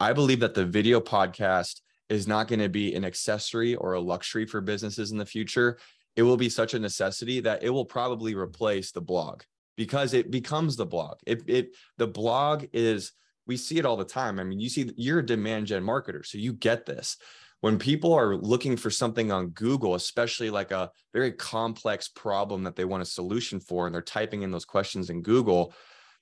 I 0.00 0.12
believe 0.12 0.40
that 0.40 0.54
the 0.54 0.64
video 0.64 1.00
podcast 1.00 1.80
is 2.08 2.26
not 2.26 2.48
going 2.48 2.60
to 2.60 2.68
be 2.68 2.94
an 2.94 3.04
accessory 3.04 3.74
or 3.74 3.94
a 3.94 4.00
luxury 4.00 4.46
for 4.46 4.60
businesses 4.60 5.10
in 5.12 5.18
the 5.18 5.26
future. 5.26 5.78
It 6.16 6.22
will 6.22 6.36
be 6.36 6.48
such 6.48 6.74
a 6.74 6.78
necessity 6.78 7.40
that 7.40 7.62
it 7.62 7.70
will 7.70 7.84
probably 7.84 8.34
replace 8.34 8.92
the 8.92 9.00
blog 9.00 9.42
because 9.76 10.14
it 10.14 10.30
becomes 10.30 10.76
the 10.76 10.86
blog. 10.86 11.18
It 11.26 11.42
it 11.46 11.76
the 11.98 12.06
blog 12.06 12.66
is 12.72 13.12
we 13.46 13.56
see 13.56 13.78
it 13.78 13.86
all 13.86 13.96
the 13.96 14.04
time. 14.04 14.38
I 14.38 14.44
mean, 14.44 14.60
you 14.60 14.68
see 14.68 14.90
you're 14.96 15.18
a 15.18 15.26
demand 15.26 15.66
gen 15.66 15.82
marketer, 15.82 16.24
so 16.24 16.38
you 16.38 16.52
get 16.52 16.86
this 16.86 17.16
when 17.64 17.78
people 17.78 18.12
are 18.12 18.36
looking 18.36 18.76
for 18.76 18.90
something 18.90 19.32
on 19.32 19.48
Google, 19.48 19.94
especially 19.94 20.50
like 20.50 20.70
a 20.70 20.90
very 21.14 21.32
complex 21.32 22.08
problem 22.08 22.62
that 22.62 22.76
they 22.76 22.84
want 22.84 23.02
a 23.02 23.06
solution 23.06 23.58
for, 23.58 23.86
and 23.86 23.94
they're 23.94 24.02
typing 24.02 24.42
in 24.42 24.50
those 24.50 24.66
questions 24.66 25.08
in 25.08 25.22
Google, 25.22 25.72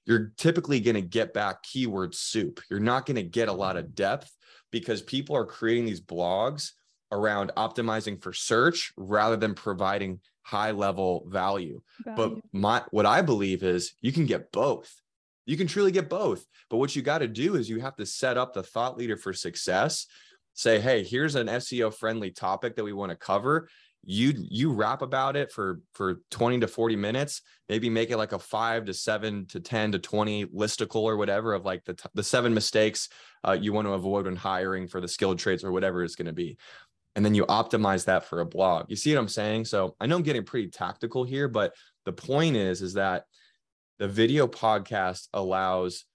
you're 0.07 0.31
typically 0.37 0.79
going 0.79 0.95
to 0.95 1.01
get 1.01 1.35
back 1.35 1.65
keyword 1.65 2.15
soup. 2.15 2.61
You're 2.71 2.79
not 2.79 3.07
going 3.07 3.17
to 3.17 3.25
get 3.25 3.49
a 3.49 3.53
lot 3.53 3.77
of 3.77 3.97
depth 3.97 4.31
because 4.71 5.03
people 5.03 5.35
are 5.35 5.45
creating 5.45 5.85
these 5.85 6.01
blogs 6.01 6.75
around 7.11 7.51
optimizing 7.57 8.23
for 8.23 8.33
search 8.33 8.93
rather 8.97 9.37
than 9.37 9.57
providing 9.57 10.21
high 10.43 10.71
level 10.71 11.27
value. 11.27 11.81
value. 12.05 12.17
But 12.17 12.35
my 12.53 12.85
what 12.93 13.05
I 13.05 13.21
believe 13.21 13.65
is 13.65 13.95
you 14.01 14.13
can 14.13 14.27
get 14.27 14.53
both. 14.53 14.95
You 15.47 15.57
can 15.57 15.67
truly 15.67 15.91
get 15.91 16.09
both. 16.09 16.47
But 16.71 16.77
what 16.77 16.95
you 16.95 17.03
got 17.03 17.19
to 17.19 17.27
do 17.27 17.57
is 17.57 17.69
you 17.69 17.81
have 17.81 17.97
to 17.97 18.07
set 18.07 18.39
up 18.39 18.55
the 18.55 18.63
thought 18.63 18.97
leader 18.97 19.17
for 19.17 19.33
success 19.33 20.07
say, 20.55 20.81
hey, 20.81 21.03
here's 21.03 21.35
an 21.35 21.47
SEO 21.47 21.93
friendly 21.95 22.31
topic 22.31 22.77
that 22.77 22.85
we 22.85 22.93
want 22.93 23.11
to 23.11 23.17
cover. 23.17 23.69
You 24.05 24.35
you 24.37 24.73
rap 24.73 25.01
about 25.01 25.37
it 25.37 25.53
for 25.53 25.81
for 25.95 26.21
20 26.33 26.61
to 26.61 26.67
40 26.67 26.97
minutes, 26.97 27.43
maybe 27.69 27.89
make 27.89 28.11
it 28.11 28.17
like 28.17 28.33
a 28.33 28.39
five 28.39 28.87
to 28.87 28.95
seven 28.95 29.47
to 29.47 29.61
10 29.61 29.93
to 29.93 29.99
20 30.01 30.47
listicle 30.47 31.03
or 31.03 31.17
whatever 31.17 31.55
of 31.55 31.65
like 31.65 31.85
the, 31.85 31.97
the 32.15 32.25
seven 32.25 32.53
mistakes 32.53 33.09
uh, 33.47 33.53
you 33.53 33.73
want 33.73 33.87
to 33.87 33.93
avoid 33.93 34.25
when 34.25 34.35
hiring 34.35 34.89
for 34.89 35.01
the 35.01 35.07
skilled 35.07 35.39
trades 35.39 35.63
or 35.63 35.71
whatever 35.71 36.03
it's 36.03 36.17
going 36.17 36.27
to 36.27 36.33
be. 36.33 36.59
and 37.15 37.25
then 37.25 37.35
you 37.35 37.45
optimize 37.47 38.07
that 38.07 38.25
for 38.25 38.41
a 38.41 38.47
blog. 38.47 38.87
You 38.89 38.97
see 38.97 39.15
what 39.15 39.21
I'm 39.21 39.29
saying? 39.29 39.67
So 39.67 39.95
I 40.01 40.07
know 40.07 40.17
I'm 40.17 40.23
getting 40.23 40.45
pretty 40.45 40.69
tactical 40.69 41.25
here, 41.25 41.47
but 41.49 41.75
the 42.05 42.13
point 42.13 42.57
is, 42.57 42.83
is 42.83 42.95
that 42.95 43.25
the 43.99 44.09
video 44.09 44.49
podcast 44.49 45.29
allows 45.33 46.07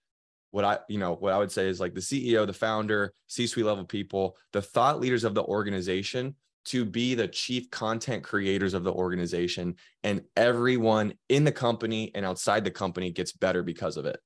what 0.51 0.65
I, 0.65 0.79
you 0.87 0.97
know, 0.97 1.13
what 1.13 1.33
I 1.33 1.37
would 1.37 1.51
say 1.51 1.67
is 1.67 1.79
like 1.79 1.93
the 1.93 1.99
CEO, 1.99 2.45
the 2.47 2.53
founder, 2.53 3.13
C-suite 3.27 3.65
level 3.65 3.85
people, 3.85 4.37
the 4.53 4.61
thought 4.61 4.99
leaders 4.99 5.23
of 5.23 5.35
the 5.35 5.43
organization 5.43 6.35
to 6.65 6.83
be 6.83 7.15
the 7.15 7.27
chief 7.27 7.69
content 7.71 8.23
creators 8.23 8.73
of 8.73 8.83
the 8.83 8.91
organization 8.91 9.75
and 10.03 10.21
everyone 10.35 11.13
in 11.29 11.43
the 11.45 11.51
company 11.51 12.11
and 12.13 12.25
outside 12.25 12.63
the 12.63 12.71
company 12.71 13.09
gets 13.09 13.31
better 13.31 13.63
because 13.63 13.95
of 13.95 14.05
it. 14.05 14.19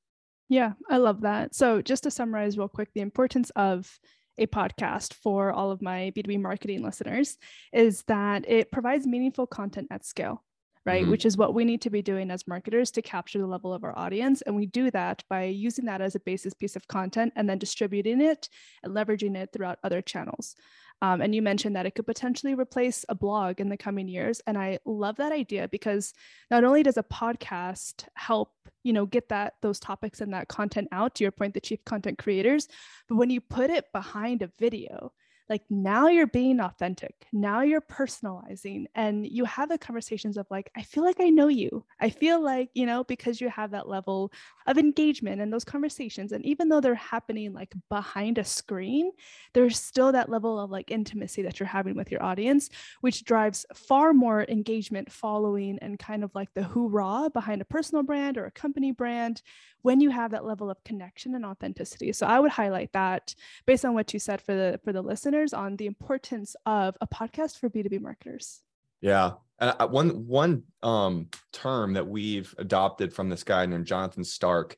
Yeah, 0.49 0.73
I 0.89 0.97
love 0.97 1.21
that. 1.21 1.55
So 1.55 1.81
just 1.81 2.03
to 2.03 2.11
summarize 2.11 2.57
real 2.57 2.67
quick, 2.67 2.89
the 2.93 3.01
importance 3.01 3.51
of 3.51 3.99
a 4.37 4.47
podcast 4.47 5.13
for 5.13 5.51
all 5.51 5.71
of 5.71 5.81
my 5.81 6.11
B2B 6.15 6.41
marketing 6.41 6.81
listeners 6.81 7.37
is 7.71 8.03
that 8.07 8.49
it 8.49 8.71
provides 8.71 9.05
meaningful 9.05 9.45
content 9.45 9.87
at 9.91 10.03
scale 10.03 10.43
right? 10.85 11.03
Mm-hmm. 11.03 11.11
Which 11.11 11.25
is 11.25 11.37
what 11.37 11.53
we 11.53 11.65
need 11.65 11.81
to 11.81 11.89
be 11.89 12.01
doing 12.01 12.31
as 12.31 12.47
marketers 12.47 12.91
to 12.91 13.01
capture 13.01 13.39
the 13.39 13.47
level 13.47 13.73
of 13.73 13.83
our 13.83 13.97
audience. 13.97 14.41
And 14.41 14.55
we 14.55 14.65
do 14.65 14.89
that 14.91 15.23
by 15.29 15.45
using 15.45 15.85
that 15.85 16.01
as 16.01 16.15
a 16.15 16.19
basis 16.19 16.53
piece 16.53 16.75
of 16.75 16.87
content 16.87 17.33
and 17.35 17.47
then 17.47 17.59
distributing 17.59 18.21
it 18.21 18.49
and 18.83 18.95
leveraging 18.95 19.35
it 19.35 19.49
throughout 19.53 19.79
other 19.83 20.01
channels. 20.01 20.55
Um, 21.03 21.21
and 21.21 21.33
you 21.33 21.41
mentioned 21.41 21.75
that 21.75 21.87
it 21.87 21.95
could 21.95 22.05
potentially 22.05 22.53
replace 22.53 23.05
a 23.09 23.15
blog 23.15 23.59
in 23.59 23.69
the 23.69 23.77
coming 23.77 24.07
years. 24.07 24.39
And 24.45 24.57
I 24.57 24.79
love 24.85 25.17
that 25.17 25.31
idea 25.31 25.67
because 25.67 26.13
not 26.51 26.63
only 26.63 26.83
does 26.83 26.97
a 26.97 27.03
podcast 27.03 28.05
help, 28.15 28.51
you 28.83 28.93
know, 28.93 29.07
get 29.07 29.29
that 29.29 29.53
those 29.61 29.79
topics 29.79 30.21
and 30.21 30.33
that 30.33 30.47
content 30.47 30.87
out 30.91 31.15
to 31.15 31.23
your 31.23 31.31
point, 31.31 31.55
the 31.55 31.59
chief 31.59 31.83
content 31.85 32.19
creators, 32.19 32.67
but 33.09 33.15
when 33.15 33.31
you 33.31 33.41
put 33.41 33.71
it 33.71 33.85
behind 33.93 34.43
a 34.43 34.51
video, 34.59 35.11
like 35.51 35.63
now 35.69 36.07
you're 36.07 36.27
being 36.27 36.61
authentic 36.61 37.13
now 37.33 37.59
you're 37.59 37.81
personalizing 37.81 38.85
and 38.95 39.27
you 39.27 39.43
have 39.43 39.67
the 39.67 39.77
conversations 39.77 40.37
of 40.37 40.47
like 40.49 40.71
i 40.77 40.81
feel 40.81 41.03
like 41.03 41.19
i 41.19 41.29
know 41.29 41.49
you. 41.49 41.83
I 41.99 42.09
feel 42.09 42.41
like 42.41 42.69
you 42.73 42.85
know 42.85 43.03
because 43.03 43.41
you 43.41 43.49
have 43.49 43.71
that 43.71 43.89
level 43.89 44.31
of 44.65 44.77
engagement 44.77 45.41
and 45.41 45.51
those 45.51 45.65
conversations 45.65 46.31
and 46.31 46.45
even 46.45 46.69
though 46.69 46.79
they're 46.79 46.95
happening 46.95 47.51
like 47.51 47.73
behind 47.89 48.37
a 48.37 48.45
screen 48.45 49.11
there's 49.53 49.77
still 49.77 50.13
that 50.13 50.29
level 50.29 50.57
of 50.57 50.71
like 50.71 50.89
intimacy 50.89 51.41
that 51.41 51.59
you're 51.59 51.67
having 51.67 51.95
with 51.95 52.11
your 52.11 52.23
audience 52.23 52.69
which 53.01 53.25
drives 53.25 53.65
far 53.75 54.13
more 54.13 54.45
engagement 54.47 55.11
following 55.11 55.77
and 55.81 55.99
kind 55.99 56.23
of 56.23 56.33
like 56.33 56.53
the 56.53 56.63
hoorah 56.63 57.29
behind 57.33 57.61
a 57.61 57.65
personal 57.65 58.03
brand 58.03 58.37
or 58.37 58.45
a 58.45 58.51
company 58.51 58.93
brand 58.93 59.41
when 59.81 60.01
you 60.01 60.09
have 60.09 60.31
that 60.31 60.45
level 60.45 60.69
of 60.69 60.83
connection 60.83 61.35
and 61.35 61.45
authenticity. 61.45 62.11
So 62.13 62.27
i 62.27 62.39
would 62.39 62.51
highlight 62.51 62.91
that 62.93 63.35
based 63.65 63.85
on 63.85 63.93
what 63.93 64.13
you 64.13 64.19
said 64.19 64.41
for 64.41 64.53
the 64.55 64.79
for 64.83 64.93
the 64.93 65.01
listeners 65.01 65.53
on 65.53 65.75
the 65.75 65.87
importance 65.87 66.55
of 66.65 66.95
a 67.01 67.07
podcast 67.07 67.59
for 67.59 67.69
b2b 67.69 68.01
marketers. 68.01 68.61
Yeah. 69.01 69.31
Uh, 69.59 69.87
one 69.87 70.27
one 70.27 70.63
um, 70.81 71.27
term 71.53 71.93
that 71.93 72.07
we've 72.07 72.53
adopted 72.57 73.13
from 73.13 73.29
this 73.29 73.43
guy 73.43 73.65
named 73.65 73.85
jonathan 73.85 74.23
stark 74.23 74.75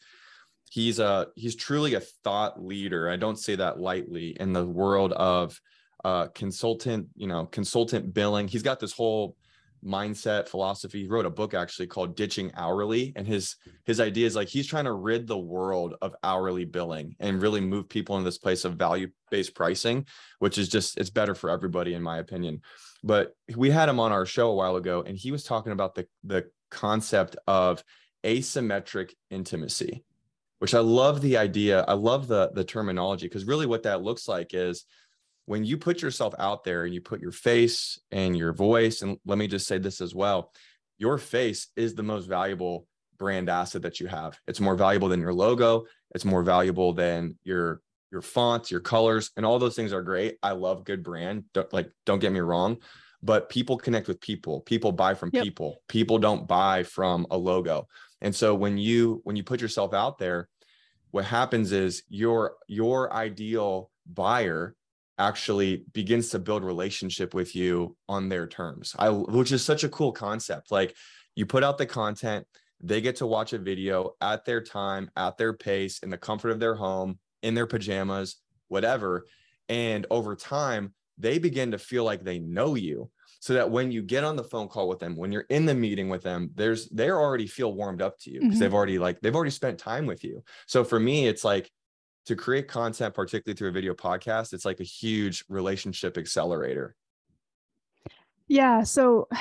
he's 0.73 0.97
a 0.97 1.27
he's 1.35 1.55
truly 1.55 1.93
a 1.93 1.99
thought 1.99 2.63
leader. 2.63 3.07
I 3.07 3.15
don't 3.15 3.37
say 3.37 3.55
that 3.55 3.79
lightly 3.79 4.35
in 4.39 4.53
the 4.53 4.65
world 4.65 5.13
of 5.13 5.59
uh, 6.03 6.27
consultant 6.33 7.09
you 7.15 7.27
know 7.27 7.45
consultant 7.45 8.11
billing. 8.11 8.47
He's 8.47 8.63
got 8.63 8.79
this 8.79 8.91
whole 8.91 9.35
mindset 9.85 10.47
philosophy. 10.47 11.03
He 11.03 11.07
wrote 11.07 11.25
a 11.25 11.29
book 11.29 11.53
actually 11.53 11.87
called 11.87 12.15
ditching 12.15 12.51
hourly 12.55 13.13
and 13.15 13.27
his 13.27 13.55
his 13.85 13.99
idea 13.99 14.25
is 14.25 14.35
like 14.35 14.47
he's 14.47 14.67
trying 14.67 14.85
to 14.85 14.93
rid 14.93 15.27
the 15.27 15.37
world 15.37 15.95
of 16.01 16.15
hourly 16.23 16.65
billing 16.65 17.15
and 17.19 17.41
really 17.41 17.61
move 17.61 17.89
people 17.89 18.17
in 18.17 18.23
this 18.23 18.37
place 18.37 18.65
of 18.65 18.75
value 18.75 19.09
based 19.29 19.55
pricing 19.55 20.05
which 20.39 20.57
is 20.57 20.69
just 20.69 20.97
it's 20.97 21.09
better 21.09 21.35
for 21.35 21.49
everybody 21.49 21.93
in 21.93 22.01
my 22.01 22.17
opinion. 22.19 22.61
But 23.03 23.35
we 23.55 23.69
had 23.69 23.89
him 23.89 23.99
on 23.99 24.11
our 24.11 24.25
show 24.25 24.49
a 24.51 24.55
while 24.55 24.77
ago 24.77 25.03
and 25.05 25.17
he 25.17 25.31
was 25.31 25.43
talking 25.43 25.71
about 25.71 25.95
the 25.95 26.07
the 26.23 26.45
concept 26.69 27.35
of 27.45 27.83
asymmetric 28.23 29.11
intimacy 29.29 30.03
which 30.59 30.73
i 30.73 30.79
love 30.79 31.21
the 31.21 31.35
idea 31.35 31.83
i 31.89 31.93
love 31.93 32.27
the 32.27 32.49
the 32.53 32.63
terminology 32.63 33.27
because 33.27 33.43
really 33.43 33.65
what 33.65 33.83
that 33.83 34.01
looks 34.01 34.27
like 34.29 34.53
is 34.53 34.85
when 35.45 35.65
you 35.65 35.77
put 35.77 36.01
yourself 36.01 36.33
out 36.39 36.63
there 36.63 36.85
and 36.85 36.93
you 36.93 37.01
put 37.01 37.21
your 37.21 37.31
face 37.31 37.99
and 38.11 38.37
your 38.37 38.53
voice, 38.53 39.01
and 39.01 39.17
let 39.25 39.37
me 39.37 39.47
just 39.47 39.67
say 39.67 39.77
this 39.77 40.01
as 40.01 40.15
well 40.15 40.51
your 40.99 41.17
face 41.17 41.67
is 41.75 41.95
the 41.95 42.03
most 42.03 42.27
valuable 42.27 42.87
brand 43.17 43.49
asset 43.49 43.81
that 43.81 43.99
you 43.99 44.07
have. 44.07 44.39
It's 44.47 44.59
more 44.59 44.75
valuable 44.75 45.09
than 45.09 45.19
your 45.19 45.33
logo, 45.33 45.85
it's 46.13 46.25
more 46.25 46.43
valuable 46.43 46.93
than 46.93 47.37
your 47.43 47.81
your 48.11 48.21
fonts, 48.21 48.69
your 48.69 48.79
colors, 48.79 49.31
and 49.35 49.45
all 49.45 49.57
those 49.57 49.75
things 49.75 49.91
are 49.91 50.03
great. 50.03 50.37
I 50.43 50.51
love 50.51 50.85
good 50.85 51.01
brand. 51.01 51.45
Don't, 51.51 51.73
like, 51.73 51.89
don't 52.05 52.19
get 52.19 52.31
me 52.31 52.41
wrong, 52.41 52.77
but 53.23 53.49
people 53.49 53.75
connect 53.75 54.07
with 54.07 54.21
people. 54.21 54.61
People 54.61 54.91
buy 54.91 55.15
from 55.15 55.31
yep. 55.33 55.43
people. 55.43 55.81
People 55.87 56.19
don't 56.19 56.47
buy 56.47 56.83
from 56.83 57.25
a 57.31 57.37
logo. 57.37 57.87
And 58.21 58.35
so 58.35 58.53
when 58.53 58.77
you 58.77 59.21
when 59.23 59.35
you 59.35 59.43
put 59.43 59.61
yourself 59.61 59.95
out 59.95 60.19
there, 60.19 60.47
what 61.09 61.25
happens 61.25 61.71
is 61.71 62.03
your 62.07 62.53
your 62.67 63.11
ideal 63.11 63.89
buyer 64.05 64.75
actually 65.17 65.85
begins 65.93 66.29
to 66.29 66.39
build 66.39 66.63
relationship 66.63 67.33
with 67.33 67.55
you 67.55 67.95
on 68.09 68.29
their 68.29 68.47
terms. 68.47 68.95
I 68.97 69.09
which 69.09 69.51
is 69.51 69.63
such 69.63 69.83
a 69.83 69.89
cool 69.89 70.11
concept. 70.11 70.71
Like 70.71 70.95
you 71.35 71.45
put 71.45 71.63
out 71.63 71.77
the 71.77 71.85
content, 71.85 72.45
they 72.81 73.01
get 73.01 73.17
to 73.17 73.27
watch 73.27 73.53
a 73.53 73.57
video 73.57 74.11
at 74.21 74.45
their 74.45 74.61
time, 74.61 75.09
at 75.15 75.37
their 75.37 75.53
pace, 75.53 75.99
in 75.99 76.09
the 76.09 76.17
comfort 76.17 76.49
of 76.49 76.59
their 76.59 76.75
home, 76.75 77.19
in 77.41 77.53
their 77.53 77.67
pajamas, 77.67 78.37
whatever. 78.67 79.25
And 79.69 80.05
over 80.09 80.35
time, 80.35 80.93
they 81.17 81.37
begin 81.37 81.71
to 81.71 81.77
feel 81.77 82.03
like 82.03 82.23
they 82.23 82.39
know 82.39 82.75
you. 82.75 83.09
So 83.39 83.55
that 83.55 83.69
when 83.69 83.91
you 83.91 84.01
get 84.01 84.23
on 84.23 84.37
the 84.37 84.43
phone 84.43 84.69
call 84.69 84.87
with 84.87 84.99
them, 84.99 85.17
when 85.17 85.33
you're 85.33 85.45
in 85.49 85.65
the 85.65 85.75
meeting 85.75 86.07
with 86.07 86.23
them, 86.23 86.51
there's 86.55 86.87
they're 86.87 87.19
already 87.19 87.45
feel 87.45 87.73
warmed 87.73 88.01
up 88.01 88.17
to 88.19 88.31
you 88.31 88.39
because 88.39 88.53
mm-hmm. 88.53 88.59
they've 88.61 88.73
already 88.73 88.99
like 88.99 89.19
they've 89.19 89.35
already 89.35 89.51
spent 89.51 89.77
time 89.77 90.05
with 90.05 90.23
you. 90.23 90.41
So 90.65 90.85
for 90.85 90.97
me, 90.97 91.27
it's 91.27 91.43
like 91.43 91.69
to 92.25 92.35
create 92.35 92.67
content, 92.67 93.13
particularly 93.13 93.55
through 93.55 93.69
a 93.69 93.73
video 93.73 93.93
podcast, 93.93 94.53
it's 94.53 94.65
like 94.65 94.79
a 94.79 94.85
huge 94.85 95.43
relationship 95.49 96.17
accelerator. 96.17 96.95
Yeah. 98.47 98.83
So 98.83 99.27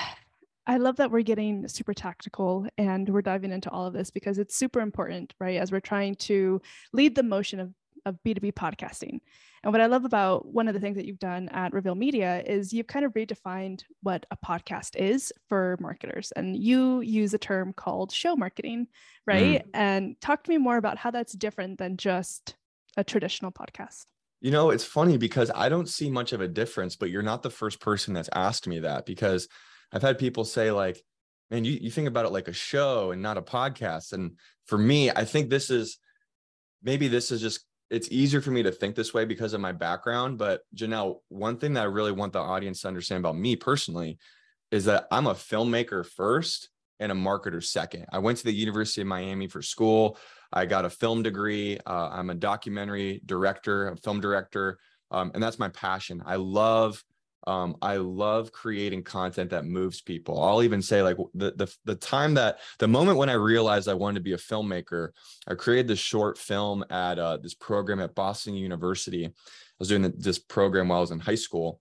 I 0.65 0.77
love 0.77 0.97
that 0.97 1.11
we're 1.11 1.23
getting 1.23 1.67
super 1.67 1.93
tactical 1.93 2.69
and 2.79 3.09
we're 3.09 3.21
diving 3.21 3.51
into 3.51 3.69
all 3.71 3.85
of 3.85 3.93
this 3.93 4.11
because 4.11 4.39
it's 4.39 4.55
super 4.55 4.81
important, 4.81 5.35
right? 5.41 5.59
As 5.59 5.73
we're 5.73 5.81
trying 5.81 6.15
to 6.17 6.63
lead 6.93 7.17
the 7.17 7.25
motion 7.25 7.59
of, 7.59 7.75
of 8.07 8.17
B2B 8.25 8.53
podcasting. 8.53 9.19
And 9.65 9.73
what 9.73 9.81
I 9.81 9.87
love 9.87 10.05
about 10.05 10.47
one 10.47 10.69
of 10.69 10.75
the 10.75 10.81
things 10.81 10.97
that 10.97 11.05
you've 11.05 11.19
done 11.19 11.49
at 11.49 11.73
Rveal 11.73 11.97
Media 11.97 12.45
is 12.47 12.73
you've 12.73 12.87
kind 12.87 13.05
of 13.05 13.13
redefined 13.15 13.83
what 14.05 14.25
a 14.31 14.37
podcast 14.37 14.95
is 14.95 15.33
for 15.49 15.77
marketers. 15.81 16.33
And 16.37 16.57
you 16.57 17.01
use 17.01 17.35
a 17.35 17.39
term 17.39 17.73
called 17.73 18.13
show 18.13 18.37
marketing, 18.37 18.87
right? 19.27 19.65
Mm. 19.65 19.71
And 19.75 20.21
talk 20.21 20.45
to 20.45 20.51
me 20.51 20.59
more 20.59 20.77
about 20.77 20.97
how 20.97 21.11
that's 21.11 21.33
different 21.33 21.79
than 21.79 21.97
just 21.97 22.55
a 22.97 23.05
traditional 23.05 23.53
podcast? 23.53 24.07
You 24.41 24.51
know, 24.51 24.71
it's 24.71 24.85
funny 24.85 25.19
because 25.19 25.51
I 25.55 25.69
don't 25.69 25.89
see 25.89 26.11
much 26.11 26.33
of 26.33 26.41
a 26.41 26.49
difference, 26.49 26.97
but 26.97 27.11
you're 27.11 27.23
not 27.23 27.43
the 27.43 27.51
first 27.51 27.81
person 27.81 28.13
that's 28.13 28.29
asked 28.35 28.67
me 28.67 28.81
that 28.81 29.07
because 29.07 29.49
I've 29.93 30.03
had 30.03 30.19
people 30.19 30.45
say, 30.45 30.71
like, 30.71 31.03
man, 31.51 31.65
you, 31.65 31.79
you 31.81 31.91
think 31.91 32.09
about 32.09 32.25
it 32.25 32.33
like 32.33 32.49
a 32.49 32.53
show 32.53 33.13
and 33.13 33.23
not 33.23 33.39
a 33.39 33.43
podcast. 33.43 34.13
And 34.13 34.33
for 34.67 34.79
me, 34.79 35.11
I 35.11 35.25
think 35.25 35.49
this 35.49 35.71
is 35.71 35.99
maybe 36.83 37.09
this 37.09 37.31
is 37.31 37.41
just 37.41 37.65
it's 37.91 38.11
easier 38.11 38.41
for 38.41 38.51
me 38.51 38.63
to 38.63 38.73
think 38.73 38.97
this 38.97 39.13
way 39.13 39.27
because 39.27 39.53
of 39.53 39.61
my 39.61 39.73
background. 39.73 40.39
But 40.39 40.63
Janelle, 40.75 41.19
one 41.29 41.59
thing 41.59 41.75
that 41.75 41.83
I 41.83 41.85
really 41.85 42.11
want 42.11 42.33
the 42.33 42.39
audience 42.39 42.81
to 42.81 42.89
understand 42.89 43.21
about 43.21 43.37
me 43.37 43.55
personally 43.55 44.19
is 44.71 44.87
that 44.87 45.07
I'm 45.11 45.27
a 45.27 45.35
filmmaker 45.35 46.05
first 46.05 46.71
and 46.99 47.13
a 47.13 47.15
marketer 47.15 47.63
second. 47.63 48.07
I 48.11 48.19
went 48.19 48.39
to 48.39 48.45
the 48.45 48.53
University 48.53 49.03
of 49.03 49.09
Miami 49.09 49.47
for 49.47 49.61
school. 49.61 50.17
I 50.53 50.67
got 50.67 50.85
a 50.85 50.91
film 50.91 51.23
degree. 51.23 51.79
Uh, 51.87 52.11
I'm 52.13 52.31
a 52.31 52.35
documentary 52.35 53.21
director, 53.27 53.89
a 53.89 53.97
film 53.97 54.21
director, 54.21 54.79
um, 55.11 55.31
and 55.35 55.43
that's 55.43 55.59
my 55.59 55.69
passion. 55.69 56.23
I 56.25 56.37
love 56.37 57.03
um, 57.47 57.77
I 57.83 57.97
love 57.97 58.53
creating 58.53 59.03
content 59.03 59.51
that 59.51 59.65
moves 59.65 60.01
people. 60.01 60.43
I'll 60.43 60.63
even 60.63 60.81
say 60.81 61.03
like 61.03 61.17
the, 61.35 61.53
the 61.57 61.75
the 61.85 61.97
time 61.97 62.35
that 62.35 62.61
the 62.79 62.87
moment 62.87 63.19
when 63.19 63.29
I 63.29 63.35
realized 63.35 63.89
I 63.89 63.95
wanted 63.95 64.21
to 64.21 64.25
be 64.25 64.35
a 64.35 64.39
filmmaker, 64.39 65.09
I 65.49 65.55
created 65.55 65.89
this 65.89 65.99
short 65.99 66.39
film 66.39 66.85
at 66.91 67.19
uh, 67.19 67.39
this 67.39 67.55
program 67.55 68.01
at 68.01 68.15
Boston 68.15 68.55
University. 68.55 69.27
I 69.27 69.31
was 69.79 69.89
doing 69.89 70.13
this 70.17 70.39
program 70.39 70.89
while 70.89 70.99
I 70.99 71.01
was 71.01 71.11
in 71.11 71.19
high 71.19 71.35
school, 71.35 71.81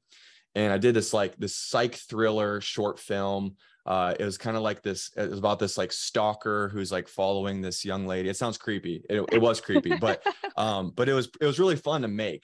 and 0.56 0.74
I 0.74 0.80
did 0.80 0.96
this 0.96 1.13
like 1.13 1.36
this 1.38 1.56
psych 1.56 1.94
thriller 1.94 2.60
short 2.60 2.98
film 2.98 3.56
uh, 3.86 4.14
it 4.20 4.24
was 4.24 4.38
kind 4.38 4.56
of 4.56 4.64
like 4.64 4.84
this 4.84 5.10
it 5.18 5.30
was 5.30 5.40
about 5.40 5.60
this 5.60 5.78
like 5.78 5.92
stalker 5.92 6.70
who's 6.70 6.92
like 6.92 7.08
following 7.08 7.62
this 7.62 7.84
young 7.84 8.06
lady. 8.06 8.30
It 8.30 8.38
sounds 8.38 8.58
creepy. 8.58 9.04
It, 9.10 9.26
it 9.32 9.42
was 9.42 9.60
creepy 9.60 9.98
but 9.98 10.24
um 10.58 10.92
but 10.96 11.10
it 11.10 11.14
was 11.14 11.30
it 11.40 11.46
was 11.46 11.60
really 11.60 11.76
fun 11.76 12.04
to 12.04 12.08
make. 12.08 12.44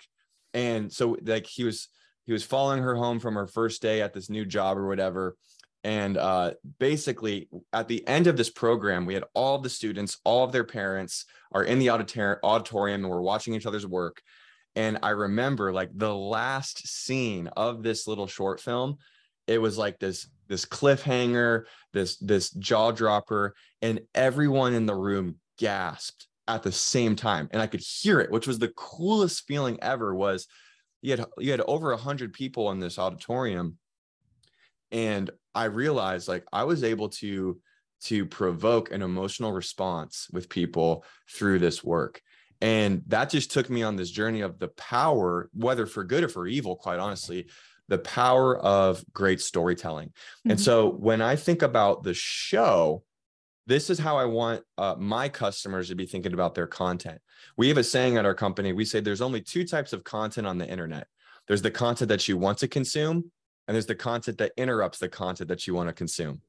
And 0.53 0.91
so 0.91 1.17
like 1.23 1.45
he 1.45 1.63
was 1.63 1.89
he 2.25 2.33
was 2.33 2.43
following 2.43 2.81
her 2.81 2.95
home 2.95 3.19
from 3.19 3.35
her 3.35 3.47
first 3.47 3.81
day 3.81 4.01
at 4.01 4.13
this 4.13 4.29
new 4.29 4.45
job 4.45 4.77
or 4.77 4.87
whatever. 4.87 5.37
And 5.83 6.17
uh, 6.17 6.53
basically 6.79 7.49
at 7.71 7.87
the 7.87 8.05
end 8.07 8.25
of 8.27 8.35
this 8.35 8.49
program 8.49 9.05
we 9.05 9.13
had 9.13 9.23
all 9.35 9.55
of 9.55 9.63
the 9.63 9.69
students 9.69 10.17
all 10.23 10.43
of 10.43 10.51
their 10.51 10.63
parents 10.63 11.25
are 11.51 11.63
in 11.63 11.77
the 11.77 11.91
auditorium 11.91 13.03
and 13.03 13.09
we're 13.09 13.21
watching 13.21 13.53
each 13.53 13.67
other's 13.67 13.85
work. 13.85 14.21
And 14.75 14.97
I 15.03 15.09
remember 15.11 15.71
like 15.71 15.91
the 15.93 16.13
last 16.13 16.87
scene 16.87 17.47
of 17.55 17.83
this 17.83 18.07
little 18.07 18.27
short 18.27 18.59
film, 18.59 18.97
it 19.47 19.59
was 19.59 19.77
like 19.77 19.99
this 19.99 20.27
this 20.47 20.65
cliffhanger, 20.65 21.65
this 21.93 22.17
this 22.17 22.51
jaw 22.51 22.91
dropper, 22.91 23.55
and 23.81 24.01
everyone 24.13 24.73
in 24.73 24.85
the 24.85 24.95
room 24.95 25.35
gasped 25.57 26.27
at 26.47 26.63
the 26.63 26.71
same 26.71 27.15
time, 27.15 27.49
and 27.51 27.61
I 27.61 27.67
could 27.67 27.81
hear 27.81 28.19
it, 28.19 28.31
which 28.31 28.47
was 28.47 28.59
the 28.59 28.73
coolest 28.75 29.45
feeling 29.47 29.77
ever. 29.81 30.13
Was 30.15 30.47
you 31.01 31.11
had 31.11 31.25
you 31.37 31.51
had 31.51 31.61
over 31.61 31.91
a 31.91 31.97
hundred 31.97 32.33
people 32.33 32.71
in 32.71 32.79
this 32.79 32.99
auditorium, 32.99 33.77
and 34.91 35.29
I 35.53 35.65
realized 35.65 36.27
like 36.27 36.45
I 36.51 36.63
was 36.63 36.83
able 36.83 37.09
to 37.09 37.59
to 38.03 38.25
provoke 38.25 38.91
an 38.91 39.01
emotional 39.01 39.51
response 39.51 40.27
with 40.31 40.49
people 40.49 41.03
through 41.29 41.59
this 41.59 41.83
work. 41.83 42.21
And 42.61 43.03
that 43.07 43.29
just 43.29 43.51
took 43.51 43.69
me 43.69 43.83
on 43.83 43.95
this 43.95 44.09
journey 44.09 44.41
of 44.41 44.59
the 44.59 44.67
power, 44.69 45.49
whether 45.53 45.85
for 45.85 46.03
good 46.03 46.23
or 46.23 46.29
for 46.29 46.47
evil, 46.47 46.75
quite 46.75 46.99
honestly, 46.99 47.47
the 47.87 47.97
power 47.99 48.57
of 48.57 49.03
great 49.13 49.41
storytelling. 49.41 50.09
Mm-hmm. 50.09 50.51
And 50.51 50.59
so 50.59 50.89
when 50.89 51.21
I 51.21 51.35
think 51.35 51.61
about 51.61 52.03
the 52.03 52.13
show, 52.13 53.03
this 53.65 53.89
is 53.89 53.99
how 53.99 54.17
I 54.17 54.25
want 54.25 54.63
uh, 54.77 54.95
my 54.97 55.29
customers 55.29 55.89
to 55.89 55.95
be 55.95 56.05
thinking 56.05 56.33
about 56.33 56.55
their 56.55 56.67
content. 56.67 57.19
We 57.57 57.67
have 57.69 57.77
a 57.77 57.83
saying 57.83 58.17
at 58.17 58.25
our 58.25 58.33
company 58.33 58.73
we 58.73 58.85
say 58.85 58.99
there's 58.99 59.21
only 59.21 59.41
two 59.41 59.65
types 59.65 59.93
of 59.93 60.03
content 60.03 60.47
on 60.47 60.57
the 60.57 60.67
internet 60.67 61.07
there's 61.47 61.61
the 61.61 61.71
content 61.71 62.09
that 62.09 62.27
you 62.27 62.37
want 62.37 62.57
to 62.59 62.67
consume, 62.67 63.31
and 63.67 63.75
there's 63.75 63.85
the 63.85 63.95
content 63.95 64.37
that 64.37 64.51
interrupts 64.57 64.99
the 64.99 65.09
content 65.09 65.47
that 65.47 65.65
you 65.65 65.73
want 65.73 65.87
to 65.87 65.93
consume. 65.93 66.41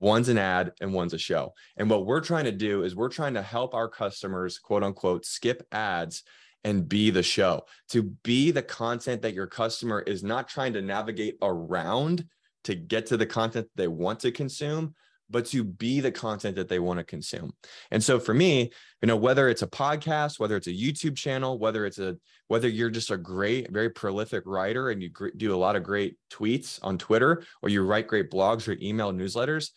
One's 0.00 0.28
an 0.28 0.38
ad 0.38 0.72
and 0.80 0.92
one's 0.92 1.14
a 1.14 1.18
show. 1.18 1.52
And 1.76 1.88
what 1.88 2.06
we're 2.06 2.20
trying 2.20 2.44
to 2.44 2.52
do 2.52 2.82
is 2.82 2.96
we're 2.96 3.10
trying 3.10 3.34
to 3.34 3.42
help 3.42 3.74
our 3.74 3.88
customers, 3.88 4.58
quote 4.58 4.82
unquote, 4.82 5.24
skip 5.24 5.66
ads 5.72 6.22
and 6.64 6.88
be 6.88 7.10
the 7.10 7.22
show, 7.22 7.64
to 7.88 8.02
be 8.02 8.50
the 8.50 8.62
content 8.62 9.22
that 9.22 9.34
your 9.34 9.46
customer 9.46 10.00
is 10.00 10.22
not 10.22 10.48
trying 10.48 10.72
to 10.74 10.82
navigate 10.82 11.36
around 11.42 12.24
to 12.64 12.74
get 12.74 13.06
to 13.06 13.16
the 13.16 13.26
content 13.26 13.68
they 13.74 13.88
want 13.88 14.20
to 14.20 14.30
consume, 14.30 14.94
but 15.30 15.46
to 15.46 15.64
be 15.64 16.00
the 16.00 16.12
content 16.12 16.56
that 16.56 16.68
they 16.68 16.78
want 16.78 16.98
to 16.98 17.04
consume. 17.04 17.52
And 17.90 18.02
so 18.02 18.18
for 18.18 18.34
me, 18.34 18.70
you 19.00 19.06
know, 19.06 19.16
whether 19.16 19.48
it's 19.48 19.62
a 19.62 19.66
podcast, 19.66 20.38
whether 20.38 20.56
it's 20.56 20.66
a 20.66 20.72
YouTube 20.72 21.16
channel, 21.16 21.58
whether 21.58 21.86
it's 21.86 21.98
a 21.98 22.16
whether 22.48 22.68
you're 22.68 22.90
just 22.90 23.12
a 23.12 23.16
great, 23.16 23.70
very 23.70 23.88
prolific 23.88 24.42
writer 24.44 24.90
and 24.90 25.00
you 25.00 25.10
do 25.36 25.54
a 25.54 25.56
lot 25.56 25.76
of 25.76 25.84
great 25.84 26.16
tweets 26.32 26.80
on 26.82 26.98
Twitter 26.98 27.44
or 27.62 27.68
you 27.68 27.82
write 27.82 28.08
great 28.08 28.30
blogs 28.30 28.66
or 28.66 28.76
email 28.82 29.12
newsletters, 29.12 29.70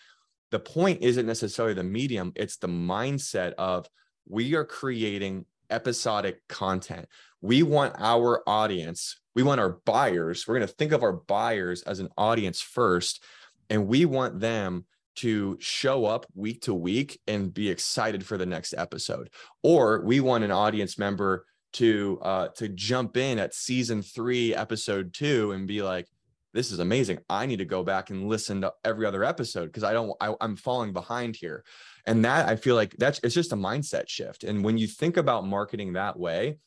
the 0.50 0.60
point 0.60 1.02
isn't 1.02 1.28
necessarily 1.28 1.76
the 1.76 1.84
medium, 1.84 2.32
it's 2.36 2.58
the 2.58 2.68
mindset 2.68 3.54
of 3.54 3.88
we 4.28 4.56
are 4.56 4.66
creating 4.66 5.46
episodic 5.70 6.48
content. 6.48 7.08
We 7.42 7.64
want 7.64 7.96
our 7.98 8.42
audience, 8.48 9.20
we 9.36 9.44
want 9.44 9.60
our 9.60 9.80
buyers, 9.86 10.48
we're 10.48 10.58
going 10.58 10.68
to 10.68 10.74
think 10.74 10.92
of 10.92 11.04
our 11.04 11.14
buyers 11.14 11.82
as 11.84 12.00
an 12.00 12.10
audience 12.18 12.62
first, 12.62 13.24
and 13.70 13.88
we 13.88 14.06
want 14.06 14.40
them 14.40 14.86
to 15.16 15.58
show 15.60 16.06
up 16.06 16.26
week 16.34 16.62
to 16.64 16.74
week 16.74 17.20
and 17.28 17.54
be 17.54 17.70
excited 17.70 18.26
for 18.26 18.38
the 18.38 18.46
next 18.46 18.74
episode. 18.78 19.30
Or 19.62 20.04
we 20.04 20.20
want 20.20 20.44
an 20.44 20.52
audience 20.52 20.98
member 20.98 21.46
to 21.74 22.20
uh, 22.22 22.48
to 22.50 22.70
jump 22.70 23.18
in 23.18 23.40
at 23.40 23.54
season 23.54 24.02
three, 24.02 24.56
episode 24.56 25.14
two, 25.14 25.52
and 25.52 25.68
be 25.68 25.82
like, 25.82 26.08
"This 26.54 26.72
is 26.72 26.80
amazing! 26.80 27.20
I 27.30 27.46
need 27.46 27.58
to 27.58 27.66
go 27.66 27.84
back 27.84 28.10
and 28.10 28.28
listen 28.28 28.62
to 28.62 28.74
every 28.84 29.06
other 29.06 29.24
episode 29.24 29.66
because 29.66 29.84
I 29.84 29.94
don't, 29.94 30.12
I, 30.22 30.34
I'm 30.40 30.56
falling 30.56 30.94
behind 30.94 31.36
here." 31.36 31.64
And 32.06 32.26
that 32.26 32.48
i 32.48 32.56
feel 32.56 32.76
like 32.76 32.96
that's 32.98 33.20
it's 33.24 33.36
just 33.36 33.54
a 33.54 33.58
mindset 33.58 34.08
shift. 34.08 34.44
And 34.44 34.64
when 34.64 34.78
you 34.78 34.88
think 34.88 35.18
about 35.18 35.48
marketing 35.48 35.94
that 35.94 36.18
way 36.18 36.58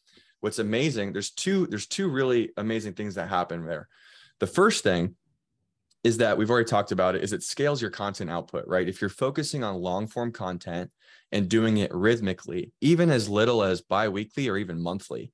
what's 0.40 0.58
amazing 0.58 1.12
there's 1.12 1.30
two 1.30 1.66
there's 1.66 1.86
two 1.86 2.08
really 2.08 2.50
amazing 2.56 2.94
things 2.94 3.14
that 3.14 3.28
happen 3.28 3.66
there. 3.66 3.88
The 4.40 4.46
first 4.46 4.82
thing 4.82 5.16
is 6.04 6.18
that 6.18 6.36
we've 6.36 6.50
already 6.50 6.68
talked 6.68 6.92
about 6.92 7.14
it 7.14 7.24
is 7.24 7.32
it 7.32 7.42
scales 7.42 7.80
your 7.80 7.90
content 7.90 8.30
output 8.30 8.66
right? 8.66 8.88
If 8.88 9.00
you're 9.00 9.10
focusing 9.10 9.64
on 9.64 9.76
long 9.76 10.06
form 10.06 10.32
content 10.32 10.90
and 11.32 11.48
doing 11.48 11.78
it 11.78 11.94
rhythmically 11.94 12.72
even 12.80 13.10
as 13.10 13.28
little 13.28 13.62
as 13.62 13.80
bi-weekly 13.80 14.48
or 14.48 14.56
even 14.56 14.80
monthly 14.80 15.32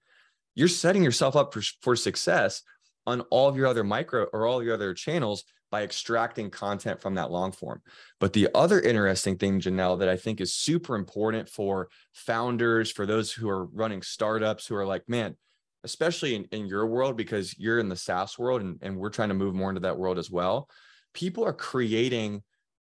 you're 0.55 0.69
setting 0.69 1.03
yourself 1.03 1.35
up 1.37 1.53
for, 1.53 1.63
for 1.81 1.97
success 1.97 2.63
on 3.07 3.21
all 3.23 3.49
of 3.49 3.57
your 3.57 3.67
other 3.67 3.85
micro 3.85 4.25
or 4.33 4.47
all 4.47 4.63
your 4.63 4.75
other 4.75 4.95
channels 4.95 5.45
by 5.73 5.83
extracting 5.83 6.51
content 6.51 7.01
from 7.01 7.15
that 7.15 7.31
long 7.31 7.51
form. 7.51 7.81
But 8.21 8.35
the 8.35 8.49
other 8.55 8.79
interesting 8.79 9.39
thing, 9.39 9.59
Janelle, 9.59 9.99
that 10.01 10.09
I 10.09 10.19
think 10.19 10.43
is 10.43 10.53
super 10.53 10.95
important 10.95 11.49
for 11.49 11.89
founders, 12.13 12.93
for 12.93 13.07
those 13.07 13.33
who 13.33 13.49
are 13.49 13.65
running 13.65 14.03
startups 14.03 14.67
who 14.67 14.77
are 14.77 14.85
like, 14.85 15.09
man, 15.09 15.35
especially 15.83 16.35
in, 16.35 16.45
in 16.53 16.67
your 16.67 16.87
world, 16.87 17.17
because 17.17 17.59
you're 17.59 17.79
in 17.79 17.89
the 17.89 17.97
SaaS 17.97 18.39
world 18.39 18.61
and, 18.61 18.79
and 18.83 18.99
we're 18.99 19.09
trying 19.09 19.31
to 19.31 19.35
move 19.35 19.55
more 19.55 19.71
into 19.71 19.81
that 19.81 19.99
world 19.99 20.19
as 20.19 20.31
well. 20.31 20.69
People 21.15 21.43
are 21.43 21.55
creating 21.55 22.43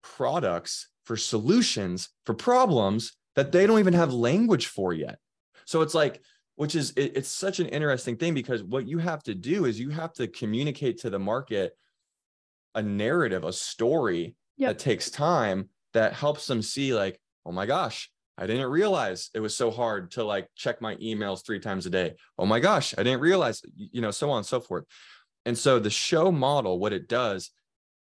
products 0.01 0.87
for 1.03 1.17
solutions 1.17 2.09
for 2.25 2.33
problems 2.33 3.11
that 3.35 3.51
they 3.51 3.67
don't 3.67 3.79
even 3.79 3.93
have 3.93 4.13
language 4.13 4.67
for 4.67 4.93
yet. 4.93 5.19
So 5.65 5.81
it's 5.81 5.93
like, 5.93 6.21
which 6.55 6.75
is 6.75 6.91
it, 6.91 7.17
it's 7.17 7.29
such 7.29 7.59
an 7.59 7.67
interesting 7.67 8.15
thing 8.15 8.33
because 8.33 8.63
what 8.63 8.87
you 8.87 8.99
have 8.99 9.21
to 9.23 9.35
do 9.35 9.65
is 9.65 9.79
you 9.79 9.89
have 9.89 10.13
to 10.13 10.27
communicate 10.27 10.99
to 11.01 11.09
the 11.09 11.19
market 11.19 11.73
a 12.75 12.81
narrative, 12.81 13.43
a 13.43 13.53
story 13.53 14.35
yep. 14.57 14.69
that 14.69 14.79
takes 14.79 15.09
time 15.09 15.69
that 15.93 16.13
helps 16.13 16.47
them 16.47 16.61
see 16.61 16.93
like, 16.93 17.19
oh 17.45 17.51
my 17.51 17.65
gosh, 17.65 18.09
I 18.37 18.47
didn't 18.47 18.69
realize 18.69 19.29
it 19.33 19.39
was 19.39 19.55
so 19.55 19.69
hard 19.69 20.11
to 20.11 20.23
like 20.23 20.47
check 20.55 20.81
my 20.81 20.95
emails 20.95 21.45
three 21.45 21.59
times 21.59 21.85
a 21.85 21.89
day. 21.89 22.13
Oh 22.37 22.45
my 22.45 22.59
gosh, 22.59 22.93
I 22.97 23.03
didn't 23.03 23.19
realize, 23.19 23.61
you 23.75 24.01
know, 24.01 24.11
so 24.11 24.29
on 24.29 24.37
and 24.37 24.45
so 24.45 24.61
forth. 24.61 24.85
And 25.45 25.57
so 25.57 25.79
the 25.79 25.89
show 25.89 26.31
model, 26.31 26.79
what 26.79 26.93
it 26.93 27.07
does 27.07 27.51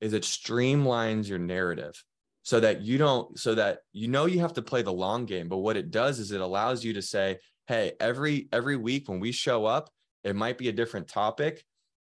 is 0.01 0.13
it 0.13 0.25
streamlines 0.25 1.29
your 1.29 1.39
narrative 1.39 2.03
so 2.43 2.61
that 2.61 2.83
you 2.83 2.99
don't, 2.99 3.39
so 3.39 3.55
that 3.55 3.79
you 3.93 4.09
know 4.09 4.27
you 4.27 4.41
have 4.41 4.53
to 4.55 4.63
play 4.63 4.83
the 4.83 4.93
long 4.93 5.25
game. 5.25 5.49
But 5.49 5.59
what 5.59 5.77
it 5.77 5.91
does 5.91 6.19
is 6.19 6.33
it 6.33 6.41
allows 6.41 6.85
you 6.85 6.93
to 6.95 7.03
say, 7.03 7.39
hey, 7.67 7.93
every 7.99 8.49
every 8.53 8.77
week 8.77 9.09
when 9.09 9.21
we 9.21 9.33
show 9.33 9.65
up, 9.65 9.91
it 10.23 10.37
might 10.37 10.59
be 10.59 10.69
a 10.69 10.73
different 10.73 11.09
topic, 11.09 11.65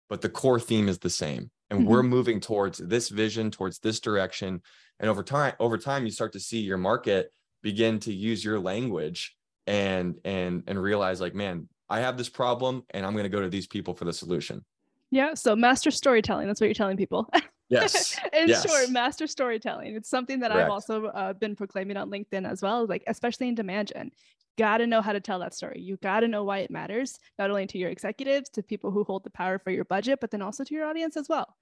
but 0.10 0.22
the 0.22 0.30
core 0.30 0.60
theme 0.60 0.88
is 0.88 1.00
the 1.00 1.10
same 1.10 1.52
and 1.72 1.80
mm-hmm. 1.80 1.90
we're 1.90 2.04
moving 2.04 2.40
towards 2.40 2.78
this 2.78 3.10
vision 3.10 3.50
towards 3.50 3.80
this 3.80 4.00
direction 4.00 4.62
and 5.00 5.10
over 5.10 5.24
time 5.24 5.54
over 5.60 5.78
time 5.78 6.06
you 6.06 6.12
start 6.12 6.34
to 6.34 6.40
see 6.40 6.60
your 6.60 6.78
market 6.78 7.32
begin 7.64 8.00
to 8.00 8.14
use 8.14 8.46
your 8.46 8.60
language 8.60 9.36
and 9.66 10.16
and 10.26 10.64
and 10.68 10.82
realize 10.82 11.20
like 11.20 11.34
man 11.34 11.68
i 11.90 12.00
have 12.00 12.18
this 12.18 12.30
problem 12.30 12.84
and 12.92 13.06
i'm 13.06 13.14
going 13.14 13.24
to 13.24 13.30
go 13.30 13.42
to 13.42 13.50
these 13.50 13.68
people 13.68 13.94
for 13.94 14.06
the 14.06 14.14
solution 14.14 14.64
yeah 15.10 15.34
so 15.34 15.56
master 15.56 15.90
storytelling 15.90 16.46
that's 16.46 16.62
what 16.62 16.68
you're 16.68 16.74
telling 16.74 16.98
people 16.98 17.30
yes 17.70 18.20
in 18.34 18.50
yes. 18.50 18.68
short 18.68 18.90
master 18.90 19.26
storytelling 19.26 19.96
it's 19.96 20.10
something 20.10 20.40
that 20.40 20.52
Correct. 20.52 20.66
i've 20.66 20.72
also 20.72 21.06
uh, 21.08 21.34
been 21.34 21.56
proclaiming 21.56 21.98
on 21.98 22.12
linkedin 22.12 22.50
as 22.50 22.62
well 22.62 22.86
like 22.86 23.04
especially 23.08 23.48
in 23.48 23.56
demand 23.56 23.92
gen 23.94 24.12
got 24.58 24.78
to 24.78 24.88
know 24.88 25.02
how 25.02 25.14
to 25.14 25.20
tell 25.20 25.40
that 25.40 25.54
story. 25.54 25.82
You 25.82 25.98
got 25.98 26.22
to 26.22 26.28
know 26.28 26.44
why 26.44 26.60
it 26.60 26.72
matters, 26.72 27.18
not 27.40 27.50
only 27.50 27.68
to 27.68 27.78
your 27.78 27.90
executives, 27.90 28.50
to 28.52 28.64
people 28.64 28.92
who 28.92 29.04
hold 29.04 29.24
the 29.24 29.30
power 29.30 29.60
for 29.60 29.72
your 29.72 29.86
budget, 29.86 30.20
but 30.20 30.32
then 30.32 30.42
also 30.42 30.64
to 30.64 30.74
your 30.74 30.86
audience 30.86 31.18
as 31.18 31.30
well. 31.30 31.56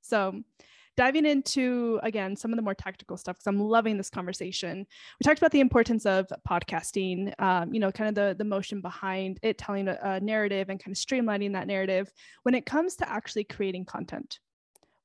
So, 0.00 0.42
diving 0.98 1.26
into 1.26 2.00
again 2.02 2.34
some 2.34 2.52
of 2.52 2.56
the 2.56 2.62
more 2.62 2.74
tactical 2.74 3.16
stuff 3.16 3.36
because 3.36 3.46
i'm 3.46 3.60
loving 3.60 3.96
this 3.96 4.10
conversation 4.10 4.78
we 4.78 5.24
talked 5.24 5.38
about 5.38 5.52
the 5.52 5.60
importance 5.60 6.04
of 6.04 6.26
podcasting 6.46 7.32
um, 7.40 7.72
you 7.72 7.78
know 7.78 7.92
kind 7.92 8.08
of 8.08 8.16
the, 8.16 8.34
the 8.36 8.44
motion 8.44 8.80
behind 8.80 9.38
it 9.44 9.56
telling 9.56 9.86
a, 9.86 9.96
a 10.02 10.20
narrative 10.20 10.68
and 10.68 10.82
kind 10.82 10.92
of 10.92 10.98
streamlining 11.00 11.52
that 11.52 11.68
narrative 11.68 12.10
when 12.42 12.54
it 12.56 12.66
comes 12.66 12.96
to 12.96 13.08
actually 13.08 13.44
creating 13.44 13.84
content 13.84 14.40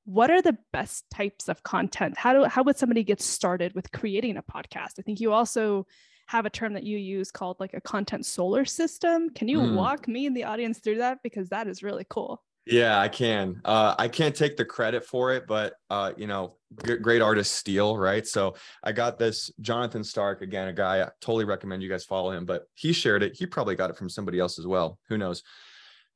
what 0.06 0.32
are 0.32 0.42
the 0.42 0.58
best 0.72 1.06
types 1.12 1.48
of 1.48 1.62
content 1.62 2.18
how 2.18 2.34
do 2.34 2.44
how 2.46 2.64
would 2.64 2.78
somebody 2.78 3.04
get 3.04 3.22
started 3.22 3.72
with 3.76 3.92
creating 3.92 4.36
a 4.36 4.42
podcast 4.42 4.94
i 4.98 5.04
think 5.04 5.20
you 5.20 5.32
also 5.32 5.86
have 6.34 6.48
a 6.48 6.50
term 6.50 6.74
that 6.74 6.84
you 6.84 6.98
use 6.98 7.30
called 7.30 7.60
like 7.60 7.76
a 7.76 7.82
content 7.82 8.26
solar 8.26 8.66
system. 8.66 9.30
Can 9.30 9.48
you 9.48 9.60
mm. 9.60 9.76
walk 9.76 10.08
me 10.08 10.26
and 10.26 10.36
the 10.36 10.46
audience 10.46 10.80
through 10.80 10.98
that? 10.98 11.20
Because 11.22 11.50
that 11.50 11.68
is 11.68 11.84
really 11.84 12.08
cool. 12.10 12.42
Yeah, 12.66 13.00
I 13.00 13.08
can. 13.08 13.62
Uh, 13.64 13.94
I 14.00 14.08
can't 14.08 14.36
take 14.36 14.58
the 14.58 14.66
credit 14.66 15.06
for 15.06 15.32
it, 15.34 15.44
but 15.48 15.74
uh, 15.92 16.14
you 16.18 16.26
know, 16.26 16.56
g- 16.88 16.98
great 16.98 17.22
artists 17.22 17.54
steal, 17.56 17.96
right? 17.98 18.26
So 18.26 18.56
I 18.84 18.94
got 18.94 19.20
this 19.20 19.52
Jonathan 19.62 20.04
Stark 20.04 20.42
again, 20.42 20.70
a 20.70 20.74
guy 20.74 21.04
I 21.04 21.10
totally 21.22 21.46
recommend 21.46 21.84
you 21.84 21.90
guys 21.90 22.04
follow 22.04 22.32
him, 22.32 22.46
but 22.46 22.64
he 22.74 22.94
shared 22.94 23.22
it. 23.22 23.36
He 23.36 23.46
probably 23.46 23.76
got 23.76 23.92
it 23.92 23.98
from 23.98 24.10
somebody 24.10 24.40
else 24.40 24.58
as 24.58 24.66
well. 24.66 24.98
Who 25.10 25.20
knows? 25.20 25.44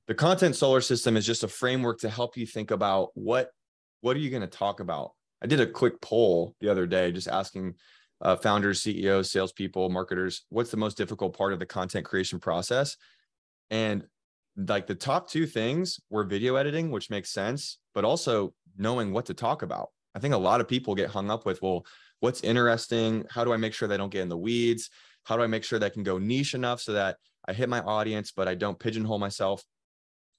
The 0.08 0.15
content 0.15 0.56
solar 0.56 0.82
system 0.82 1.15
is 1.15 1.27
just 1.27 1.43
a 1.43 1.47
framework 1.47 1.99
to 1.99 2.10
help 2.10 2.38
you 2.38 2.47
think 2.47 2.71
about 2.71 3.10
what 3.13 3.51
what 4.01 4.15
are 4.15 4.19
you 4.19 4.32
going 4.32 4.41
to 4.41 4.47
talk 4.47 4.80
about. 4.80 5.12
I 5.43 5.45
did 5.45 5.60
a 5.60 5.67
quick 5.67 6.01
poll 6.01 6.56
the 6.60 6.69
other 6.69 6.88
day, 6.88 7.12
just 7.12 7.27
asking 7.27 7.75
uh, 8.21 8.36
founders, 8.36 8.82
CEOs, 8.82 9.32
salespeople, 9.32 9.89
marketers, 9.89 10.45
what's 10.49 10.71
the 10.71 10.77
most 10.77 10.97
difficult 10.97 11.38
part 11.38 11.53
of 11.53 11.60
the 11.60 11.65
content 11.65 12.06
creation 12.06 12.39
process? 12.39 12.97
And 13.69 14.03
like 14.56 14.88
the 14.88 14.95
top 14.95 15.30
two 15.30 15.45
things 15.45 15.99
were 16.10 16.23
video 16.23 16.56
editing, 16.56 16.89
which 16.89 17.10
makes 17.10 17.32
sense, 17.32 17.77
but 17.93 18.06
also 18.06 18.53
knowing 18.77 19.13
what 19.13 19.25
to 19.27 19.34
talk 19.34 19.62
about. 19.62 19.89
I 20.15 20.19
think 20.19 20.34
a 20.34 20.38
lot 20.38 20.62
of 20.62 20.67
people 20.67 20.95
get 20.95 21.10
hung 21.10 21.30
up 21.30 21.45
with, 21.45 21.62
well, 21.62 21.86
what's 22.21 22.41
interesting? 22.41 23.25
How 23.30 23.43
do 23.43 23.53
I 23.53 23.58
make 23.58 23.73
sure 23.73 23.88
they 23.88 23.97
don't 23.97 24.12
get 24.12 24.21
in 24.21 24.30
the 24.30 24.38
weeds? 24.38 24.89
How 25.25 25.38
do 25.38 25.43
I 25.43 25.47
make 25.47 25.63
sure 25.63 25.77
that 25.77 25.86
I 25.86 25.89
can 25.89 26.03
go 26.03 26.17
niche 26.17 26.56
enough 26.56 26.82
so 26.82 26.93
that 26.93 27.17
I 27.47 27.53
hit 27.53 27.69
my 27.69 27.82
audience, 27.82 28.32
but 28.36 28.47
I 28.47 28.56
don't 28.56 28.80
pigeonhole 28.80 29.19
myself. 29.19 29.63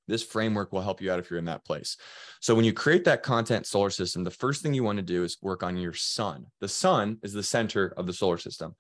This 0.09 0.23
framework 0.23 0.73
will 0.73 0.83
help 0.83 1.01
you 1.01 1.12
out 1.12 1.18
if 1.18 1.31
you're 1.31 1.38
in 1.38 1.44
that 1.44 1.64
place. 1.64 1.97
So 2.40 2.55
when 2.55 2.64
you 2.64 2.73
create 2.73 3.05
that 3.05 3.23
content 3.23 3.66
solar 3.66 3.90
system, 3.90 4.25
the 4.25 4.31
first 4.31 4.62
thing 4.62 4.75
you 4.75 4.83
want 4.83 4.97
to 4.97 5.03
do 5.03 5.23
is 5.23 5.37
work 5.42 5.62
on 5.62 5.77
your 5.77 5.94
sun. 5.94 6.47
The 6.61 6.68
sun 6.68 7.18
is 7.23 7.33
the 7.33 7.42
center 7.42 7.94
of 7.97 8.07
the 8.07 8.12
solar 8.12 8.38
system. 8.38 8.75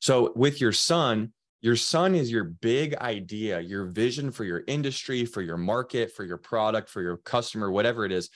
So 0.00 0.32
with 0.36 0.60
your 0.60 0.72
sun, 0.72 1.32
your 1.62 1.76
sun 1.76 2.14
is 2.14 2.30
your 2.30 2.44
big 2.44 2.94
idea, 2.96 3.60
your 3.60 3.86
vision 3.86 4.30
for 4.30 4.44
your 4.44 4.62
industry, 4.66 5.24
for 5.24 5.42
your 5.42 5.56
market, 5.56 6.12
for 6.12 6.24
your 6.24 6.36
product, 6.36 6.88
for 6.88 7.00
your 7.00 7.16
customer, 7.18 7.70
whatever 7.70 8.04
it 8.04 8.12
is. 8.12 8.28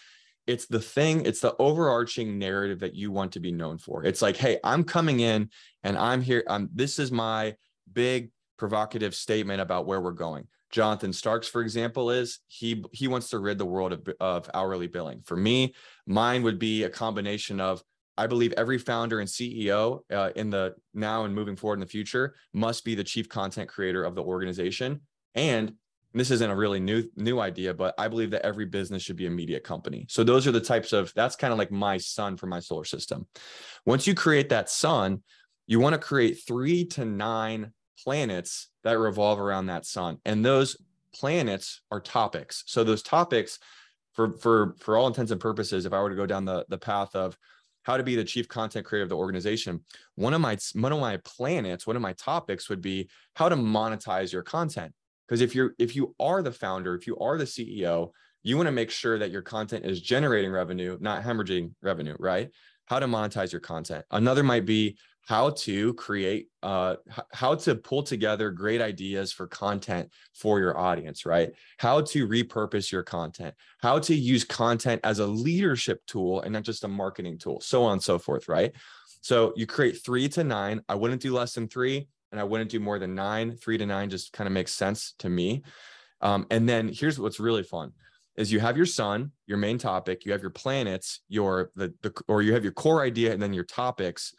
It's 0.47 0.67
the 0.67 0.81
thing, 0.81 1.27
it's 1.27 1.41
the 1.41 1.55
overarching 1.59 2.39
narrative 2.39 2.81
that 2.81 2.95
you 2.95 3.13
want 3.13 3.33
to 3.33 3.41
be 3.41 3.53
known 3.53 3.79
for. 3.79 4.05
It's 4.05 4.23
like, 4.23 4.37
hey, 4.37 4.59
I'm 4.65 4.85
coming 4.85 5.21
in 5.21 5.51
and 5.85 5.97
I'm 5.99 6.23
here. 6.23 6.43
Um, 6.49 6.71
this 6.75 6.99
is 6.99 7.13
my 7.13 7.55
big 7.93 8.31
provocative 8.57 9.15
statement 9.15 9.61
about 9.61 9.87
where 9.87 10.01
we're 10.01 10.13
going. 10.13 10.49
Jonathan 10.71 11.13
Starks, 11.13 11.49
for 11.49 11.63
example, 11.63 12.11
is 12.11 12.41
he 12.49 12.85
he 12.93 13.09
wants 13.09 13.31
to 13.31 13.39
rid 13.39 13.59
the 13.59 13.67
world 13.67 13.93
of, 13.93 14.09
of 14.21 14.51
hourly 14.55 14.87
billing. 14.87 15.23
For 15.23 15.37
me, 15.37 15.75
mine 16.07 16.43
would 16.43 16.59
be 16.59 16.85
a 16.85 16.91
combination 16.91 17.61
of 17.61 17.83
I 18.17 18.27
believe 18.27 18.53
every 18.57 18.79
founder 18.79 19.21
and 19.21 19.29
CEO 19.29 20.01
uh, 20.13 20.31
in 20.37 20.51
the 20.51 20.75
now 20.95 21.25
and 21.25 21.35
moving 21.35 21.57
forward 21.57 21.75
in 21.75 21.81
the 21.81 21.87
future 21.87 22.35
must 22.53 22.85
be 22.85 22.95
the 22.95 23.05
chief 23.05 23.29
content 23.29 23.69
creator 23.69 24.05
of 24.05 24.15
the 24.15 24.23
organization. 24.23 25.01
And 25.35 25.75
this 26.13 26.31
isn't 26.31 26.51
a 26.51 26.55
really 26.55 26.81
new 26.81 27.05
new 27.17 27.41
idea, 27.41 27.73
but 27.73 27.95
I 27.99 28.09
believe 28.09 28.31
that 28.33 28.45
every 28.45 28.67
business 28.67 29.03
should 29.03 29.17
be 29.17 29.27
a 29.27 29.31
media 29.31 29.61
company. 29.61 30.07
So 30.09 30.25
those 30.25 30.47
are 30.47 30.53
the 30.53 30.61
types 30.61 30.93
of 30.93 31.13
that's 31.15 31.37
kind 31.37 31.53
of 31.53 31.59
like 31.59 31.71
my 31.71 31.99
sun 31.99 32.37
for 32.37 32.47
my 32.47 32.61
solar 32.61 32.85
system. 32.85 33.27
Once 33.87 34.07
you 34.07 34.15
create 34.15 34.49
that 34.51 34.69
sun, 34.69 35.23
you 35.67 35.79
want 35.79 35.95
to 35.95 35.99
create 35.99 36.41
three 36.47 36.85
to 36.87 37.05
nine 37.05 37.73
planets 38.03 38.70
that 38.85 38.99
revolve 38.99 39.39
around 39.39 39.67
that 39.67 39.87
sun, 39.87 40.19
and 40.25 40.45
those 40.45 40.77
planets 41.15 41.81
are 41.91 42.01
topics. 42.01 42.65
So 42.67 42.85
those 42.85 43.03
topics, 43.03 43.59
for 44.13 44.37
for 44.39 44.75
for 44.79 44.97
all 44.97 45.07
intents 45.07 45.33
and 45.33 45.41
purposes, 45.41 45.87
if 45.87 45.93
I 45.93 46.01
were 46.01 46.11
to 46.11 46.17
go 46.17 46.27
down 46.27 46.45
the 46.45 46.65
the 46.69 46.79
path 46.79 47.15
of 47.15 47.37
how 47.83 47.97
to 47.97 48.03
be 48.03 48.15
the 48.15 48.25
chief 48.25 48.49
content 48.49 48.87
creator 48.87 49.03
of 49.03 49.09
the 49.09 49.17
organization 49.17 49.81
one 50.15 50.35
of 50.35 50.41
my 50.41 50.57
one 50.75 50.93
of 50.93 51.01
my 51.01 51.17
planets 51.19 51.87
one 51.87 51.97
of 51.97 52.03
my 52.03 52.13
topics 52.15 52.69
would 52.69 52.81
be 52.81 53.09
how 53.35 53.49
to 53.49 53.57
monetize 53.57 54.33
your 54.33 54.43
content. 54.43 54.93
Because 55.27 55.41
if 55.41 55.55
you're 55.55 55.75
if 55.79 55.97
you 55.97 56.15
are 56.21 56.43
the 56.43 56.53
founder 56.53 56.95
if 56.95 57.07
you 57.07 57.17
are 57.19 57.39
the 57.39 57.45
ceo 57.45 58.11
you 58.43 58.57
want 58.57 58.67
to 58.67 58.73
make 58.73 58.91
sure 58.91 59.19
that 59.19 59.31
your 59.31 59.43
content 59.43 59.85
is 59.85 60.01
generating 60.01 60.51
revenue 60.51 60.97
not 61.01 61.23
hemorrhaging 61.23 61.73
revenue 61.83 62.17
right? 62.19 62.51
How 62.87 62.99
to 62.99 63.07
monetize 63.07 63.53
your 63.53 63.61
content. 63.61 64.05
Another 64.11 64.43
might 64.43 64.67
be 64.67 64.99
how 65.27 65.51
to 65.51 65.95
create 65.95 66.49
uh, 66.63 66.97
how 67.33 67.55
to 67.55 67.75
pull 67.75 68.03
together 68.03 68.51
great 68.51 68.81
ideas 68.81 69.33
for 69.33 69.47
content 69.47 70.11
for 70.35 70.59
your 70.59 70.77
audience 70.79 71.25
right? 71.25 71.51
How 71.79 72.01
to 72.03 72.27
repurpose 72.27 72.91
your 72.91 73.03
content 73.03 73.55
how 73.79 73.99
to 74.01 74.15
use 74.15 74.45
content 74.45 75.01
as 75.05 75.19
a 75.19 75.27
leadership 75.27 76.01
tool 76.07 76.41
and 76.43 76.53
not 76.53 76.63
just 76.63 76.85
a 76.85 76.89
marketing 76.89 77.39
tool 77.39 77.61
so 77.61 77.85
on 77.85 77.95
and 77.95 78.03
so 78.03 78.19
forth 78.19 78.49
right? 78.49 78.73
So 79.23 79.53
you 79.55 79.67
create 79.67 80.03
three 80.03 80.29
to 80.31 80.45
nine. 80.45 80.81
I 80.89 80.95
wouldn't 80.95 81.21
do 81.21 81.35
less 81.35 81.55
than 81.55 81.69
three 81.69 82.09
and 82.33 82.41
i 82.41 82.45
wouldn't 82.45 82.71
do 82.71 82.81
more 82.81 82.99
than 82.99 83.15
nine. 83.15 83.57
Three 83.57 83.79
to 83.79 83.87
nine 83.87 84.09
just 84.11 84.33
kind 84.33 84.47
of 84.47 84.53
makes 84.53 84.73
sense 84.73 85.15
to 85.19 85.29
me. 85.29 85.63
Um, 86.21 86.47
and 86.51 86.69
then 86.69 86.89
here's 86.93 87.19
what's 87.19 87.41
really 87.41 87.63
fun 87.63 87.93
is 88.37 88.53
you 88.53 88.61
have 88.61 88.77
your 88.77 88.87
sun 88.87 89.33
your 89.47 89.59
main 89.59 89.79
topic 89.79 90.25
you 90.25 90.33
have 90.33 90.41
your 90.41 90.51
planets 90.51 91.21
your 91.29 91.71
the, 91.75 91.93
the 92.03 92.13
or 92.29 92.43
you 92.43 92.53
have 92.53 92.63
your 92.63 92.73
core 92.73 93.03
idea 93.03 93.33
and 93.33 93.43
then 93.43 93.53
your 93.53 93.65
topics 93.65 94.35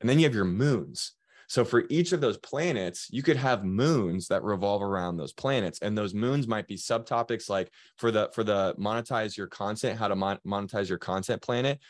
and 0.00 0.08
then 0.08 0.18
you 0.18 0.24
have 0.24 0.34
your 0.34 0.44
moons. 0.44 1.12
So 1.48 1.64
for 1.64 1.84
each 1.88 2.12
of 2.12 2.20
those 2.20 2.36
planets, 2.36 3.08
you 3.10 3.22
could 3.22 3.38
have 3.38 3.64
moons 3.64 4.28
that 4.28 4.44
revolve 4.44 4.82
around 4.82 5.16
those 5.16 5.32
planets, 5.32 5.78
and 5.80 5.96
those 5.96 6.12
moons 6.12 6.46
might 6.46 6.66
be 6.66 6.76
subtopics 6.76 7.48
like 7.48 7.70
for 7.96 8.10
the 8.10 8.30
for 8.34 8.44
the 8.44 8.74
monetize 8.78 9.36
your 9.36 9.46
content, 9.46 9.98
how 9.98 10.08
to 10.08 10.16
mon- 10.16 10.40
monetize 10.46 10.88
your 10.88 10.98
content 10.98 11.40
planet. 11.40 11.80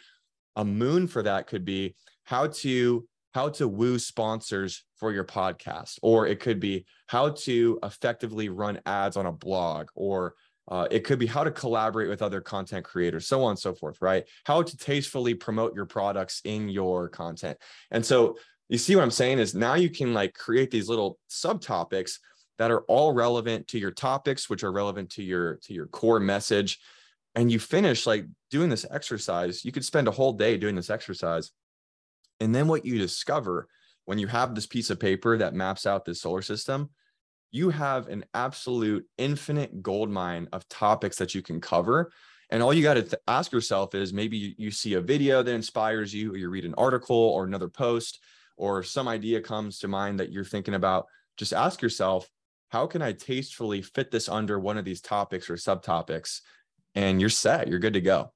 A 0.57 0.65
moon 0.65 1.09
for 1.09 1.23
that 1.25 1.49
could 1.49 1.65
be 1.65 1.97
how 2.25 2.47
to 2.47 3.07
how 3.35 3.49
to 3.49 3.69
woo 3.69 3.99
sponsors 3.99 4.85
for 4.97 5.13
your 5.13 5.25
podcast, 5.25 5.99
or 6.03 6.27
it 6.27 6.41
could 6.41 6.61
be 6.61 6.87
how 7.09 7.31
to 7.31 7.79
effectively 7.83 8.49
run 8.49 8.81
ads 8.87 9.17
on 9.17 9.27
a 9.27 9.33
blog, 9.33 9.89
or 9.95 10.35
uh, 10.71 10.87
it 10.91 11.05
could 11.05 11.19
be 11.19 11.27
how 11.27 11.43
to 11.43 11.51
collaborate 11.51 12.09
with 12.09 12.21
other 12.21 12.41
content 12.41 12.85
creators, 12.85 13.27
so 13.27 13.43
on 13.43 13.51
and 13.51 13.59
so 13.59 13.75
forth, 13.75 14.01
right? 14.03 14.25
How 14.45 14.63
to 14.63 14.77
tastefully 14.77 15.35
promote 15.35 15.75
your 15.75 15.87
products 15.87 16.43
in 16.45 16.69
your 16.69 17.09
content. 17.09 17.57
And 17.91 18.05
so 18.05 18.37
you 18.69 18.77
see 18.77 18.95
what 18.95 19.03
I'm 19.03 19.11
saying 19.11 19.39
is 19.39 19.55
now 19.55 19.75
you 19.75 19.89
can 19.89 20.13
like 20.13 20.35
create 20.35 20.71
these 20.71 20.89
little 20.89 21.19
subtopics 21.31 22.19
that 22.59 22.71
are 22.71 22.83
all 22.83 23.15
relevant 23.15 23.69
to 23.69 23.79
your 23.79 23.91
topics, 23.91 24.51
which 24.51 24.63
are 24.63 24.73
relevant 24.73 25.11
to 25.11 25.23
your 25.23 25.57
to 25.63 25.73
your 25.73 25.87
core 25.87 26.21
message. 26.21 26.79
And 27.35 27.51
you 27.51 27.59
finish 27.59 28.07
like 28.07 28.27
doing 28.51 28.69
this 28.69 28.85
exercise. 28.91 29.65
You 29.65 29.73
could 29.73 29.85
spend 29.85 30.09
a 30.09 30.13
whole 30.13 30.33
day 30.33 30.57
doing 30.59 30.75
this 30.75 30.91
exercise. 30.91 31.51
And 32.41 32.55
then 32.55 32.69
what 32.69 32.85
you 32.85 32.99
discover 32.99 33.69
when 34.05 34.19
you 34.19 34.27
have 34.27 34.55
this 34.55 34.67
piece 34.67 34.91
of 34.91 35.01
paper 35.01 35.39
that 35.39 35.55
maps 35.55 35.87
out 35.87 36.05
this 36.05 36.21
solar 36.21 36.43
system 36.43 36.91
you 37.51 37.71
have 37.71 38.09
an 38.09 38.25
absolute 38.35 39.07
infinite 39.17 39.83
gold 39.83 40.11
mine 40.11 40.49
of 40.53 40.69
topics 40.69 41.17
that 41.17 41.35
you 41.35 41.43
can 41.43 41.61
cover. 41.61 42.13
And 42.51 42.63
all 42.63 42.73
you 42.73 42.83
got 42.83 42.95
to 42.95 43.03
th- 43.03 43.23
ask 43.27 43.53
yourself 43.53 43.95
is 43.95 44.13
maybe 44.13 44.37
you, 44.37 44.55
you 44.57 44.71
see 44.71 44.95
a 44.95 45.01
video 45.01 45.43
that 45.43 45.55
inspires 45.55 46.15
you, 46.15 46.33
or 46.33 46.37
you 46.37 46.49
read 46.49 46.65
an 46.65 46.75
article 46.79 47.17
or 47.17 47.45
another 47.45 47.69
post, 47.69 48.21
or 48.57 48.83
some 48.83 49.09
idea 49.09 49.41
comes 49.41 49.79
to 49.79 49.89
mind 49.89 50.21
that 50.21 50.33
you're 50.33 50.45
thinking 50.45 50.75
about. 50.75 51.07
Just 51.37 51.53
ask 51.53 51.83
yourself, 51.83 52.29
how 52.71 52.87
can 52.87 53.03
I 53.03 53.13
tastefully 53.13 53.83
fit 53.83 54.11
this 54.11 54.29
under 54.29 54.59
one 54.59 54.79
of 54.79 54.85
these 54.85 55.01
topics 55.01 55.49
or 55.49 55.55
subtopics? 55.55 56.41
And 56.95 57.21
you're 57.21 57.31
set, 57.31 57.69
you're 57.69 57.79
good 57.79 57.95
to 57.95 58.01
go. 58.01 58.33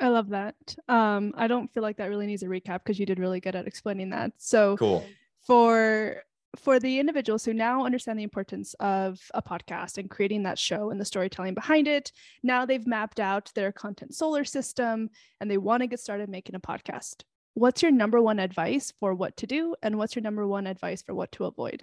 I 0.00 0.08
love 0.08 0.28
that. 0.30 0.54
Um, 0.88 1.34
I 1.36 1.48
don't 1.48 1.72
feel 1.72 1.82
like 1.82 1.96
that 1.96 2.08
really 2.08 2.26
needs 2.26 2.44
a 2.44 2.46
recap 2.46 2.80
because 2.84 2.98
you 2.98 3.06
did 3.06 3.18
really 3.18 3.40
good 3.40 3.56
at 3.56 3.66
explaining 3.66 4.10
that. 4.10 4.32
So 4.38 4.76
cool. 4.76 5.04
For 5.46 6.22
for 6.56 6.80
the 6.80 6.98
individuals 6.98 7.44
who 7.44 7.52
now 7.52 7.84
understand 7.84 8.18
the 8.18 8.24
importance 8.24 8.74
of 8.80 9.20
a 9.34 9.42
podcast 9.42 9.98
and 9.98 10.10
creating 10.10 10.44
that 10.44 10.58
show 10.58 10.90
and 10.90 11.00
the 11.00 11.04
storytelling 11.04 11.54
behind 11.54 11.86
it, 11.86 12.12
now 12.42 12.64
they've 12.64 12.86
mapped 12.86 13.20
out 13.20 13.50
their 13.54 13.70
content 13.70 14.14
solar 14.14 14.44
system 14.44 15.10
and 15.40 15.50
they 15.50 15.58
want 15.58 15.82
to 15.82 15.86
get 15.86 16.00
started 16.00 16.28
making 16.28 16.54
a 16.54 16.60
podcast. 16.60 17.22
What's 17.54 17.82
your 17.82 17.90
number 17.90 18.20
one 18.20 18.38
advice 18.38 18.92
for 18.98 19.14
what 19.14 19.36
to 19.38 19.46
do? 19.46 19.74
And 19.82 19.98
what's 19.98 20.14
your 20.14 20.22
number 20.22 20.46
one 20.46 20.66
advice 20.66 21.02
for 21.02 21.14
what 21.14 21.32
to 21.32 21.44
avoid? 21.44 21.82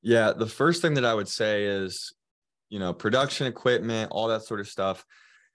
Yeah, 0.00 0.32
the 0.32 0.46
first 0.46 0.80
thing 0.80 0.94
that 0.94 1.04
I 1.04 1.14
would 1.14 1.28
say 1.28 1.64
is, 1.64 2.14
you 2.70 2.78
know, 2.78 2.92
production 2.92 3.46
equipment, 3.46 4.10
all 4.12 4.28
that 4.28 4.42
sort 4.42 4.60
of 4.60 4.68
stuff. 4.68 5.04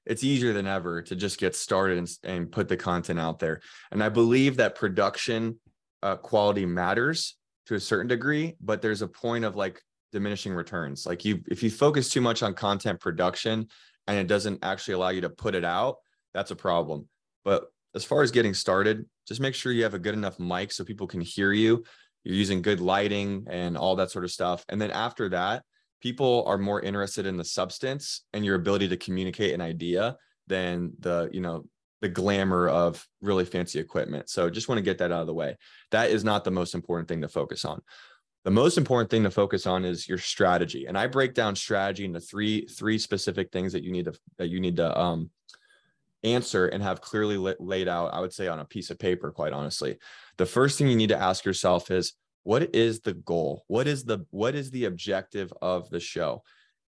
It's 0.05 0.23
easier 0.23 0.51
than 0.51 0.67
ever 0.67 1.01
to 1.03 1.15
just 1.15 1.39
get 1.39 1.55
started 1.55 1.97
and, 1.97 2.09
and 2.23 2.51
put 2.51 2.67
the 2.67 2.75
content 2.75 3.19
out 3.19 3.39
there. 3.39 3.61
And 3.91 4.03
I 4.03 4.09
believe 4.09 4.57
that 4.57 4.75
production 4.75 5.59
uh, 6.01 6.17
quality 6.17 6.65
matters 6.65 7.37
to 7.67 7.75
a 7.75 7.79
certain 7.79 8.07
degree, 8.07 8.55
but 8.61 8.81
there's 8.81 9.01
a 9.01 9.07
point 9.07 9.45
of 9.45 9.55
like 9.55 9.81
diminishing 10.11 10.53
returns. 10.53 11.05
Like 11.05 11.25
you, 11.25 11.41
if 11.47 11.63
you 11.63 11.69
focus 11.71 12.09
too 12.09 12.21
much 12.21 12.43
on 12.43 12.53
content 12.53 12.99
production 12.99 13.67
and 14.07 14.17
it 14.17 14.27
doesn't 14.27 14.63
actually 14.63 14.95
allow 14.95 15.09
you 15.09 15.21
to 15.21 15.29
put 15.29 15.55
it 15.55 15.65
out, 15.65 15.97
that's 16.33 16.51
a 16.51 16.55
problem. 16.55 17.07
But 17.43 17.65
as 17.95 18.03
far 18.03 18.21
as 18.21 18.31
getting 18.31 18.53
started, 18.53 19.05
just 19.27 19.41
make 19.41 19.55
sure 19.55 19.71
you 19.71 19.83
have 19.83 19.93
a 19.93 19.99
good 19.99 20.13
enough 20.13 20.39
mic 20.39 20.71
so 20.71 20.83
people 20.83 21.07
can 21.07 21.21
hear 21.21 21.51
you. 21.51 21.83
You're 22.23 22.35
using 22.35 22.61
good 22.61 22.79
lighting 22.79 23.45
and 23.49 23.77
all 23.77 23.95
that 23.97 24.11
sort 24.11 24.25
of 24.25 24.31
stuff. 24.31 24.65
And 24.69 24.81
then 24.81 24.91
after 24.91 25.29
that, 25.29 25.63
people 26.01 26.43
are 26.47 26.57
more 26.57 26.81
interested 26.81 27.25
in 27.25 27.37
the 27.37 27.45
substance 27.45 28.23
and 28.33 28.43
your 28.43 28.55
ability 28.55 28.89
to 28.89 28.97
communicate 28.97 29.53
an 29.53 29.61
idea 29.61 30.17
than 30.47 30.91
the, 30.99 31.29
you 31.31 31.41
know, 31.41 31.65
the 32.03 32.09
glamour 32.09 32.67
of 32.67 33.07
really 33.21 33.45
fancy 33.45 33.79
equipment. 33.79 34.29
So 34.29 34.49
just 34.49 34.67
want 34.67 34.77
to 34.77 34.83
get 34.83 34.97
that 34.97 35.13
out 35.13 35.21
of 35.21 35.27
the 35.27 35.33
way. 35.33 35.57
That 35.91 36.09
is 36.09 36.25
not 36.25 36.43
the 36.43 36.51
most 36.51 36.75
important 36.75 37.07
thing 37.07 37.21
to 37.21 37.29
focus 37.29 37.63
on. 37.63 37.81
The 38.43 38.51
most 38.51 38.77
important 38.77 39.09
thing 39.09 39.23
to 39.23 39.31
focus 39.31 39.65
on 39.65 39.85
is 39.85 40.05
your 40.05 40.17
strategy. 40.17 40.85
And 40.85 40.97
I 40.97 41.07
break 41.07 41.33
down 41.33 41.55
strategy 41.55 42.03
into 42.03 42.19
three 42.19 42.65
three 42.65 42.97
specific 42.97 43.53
things 43.53 43.71
that 43.71 43.83
you 43.83 43.91
need 43.93 44.03
to 44.03 44.13
that 44.37 44.49
you 44.49 44.59
need 44.59 44.75
to 44.75 44.99
um, 44.99 45.29
answer 46.25 46.67
and 46.67 46.83
have 46.83 46.99
clearly 46.99 47.37
laid 47.57 47.87
out, 47.87 48.13
I 48.13 48.19
would 48.19 48.33
say 48.33 48.49
on 48.49 48.59
a 48.59 48.65
piece 48.65 48.89
of 48.89 48.99
paper, 48.99 49.31
quite 49.31 49.53
honestly. 49.53 49.97
The 50.35 50.45
first 50.45 50.77
thing 50.77 50.89
you 50.89 50.97
need 50.97 51.07
to 51.07 51.17
ask 51.17 51.45
yourself 51.45 51.89
is 51.89 52.15
what 52.43 52.75
is 52.75 52.99
the 52.99 53.13
goal? 53.13 53.63
What 53.67 53.87
is 53.87 54.03
the 54.03 54.25
what 54.29 54.55
is 54.55 54.71
the 54.71 54.85
objective 54.85 55.53
of 55.61 55.89
the 55.89 56.01
show? 56.01 56.43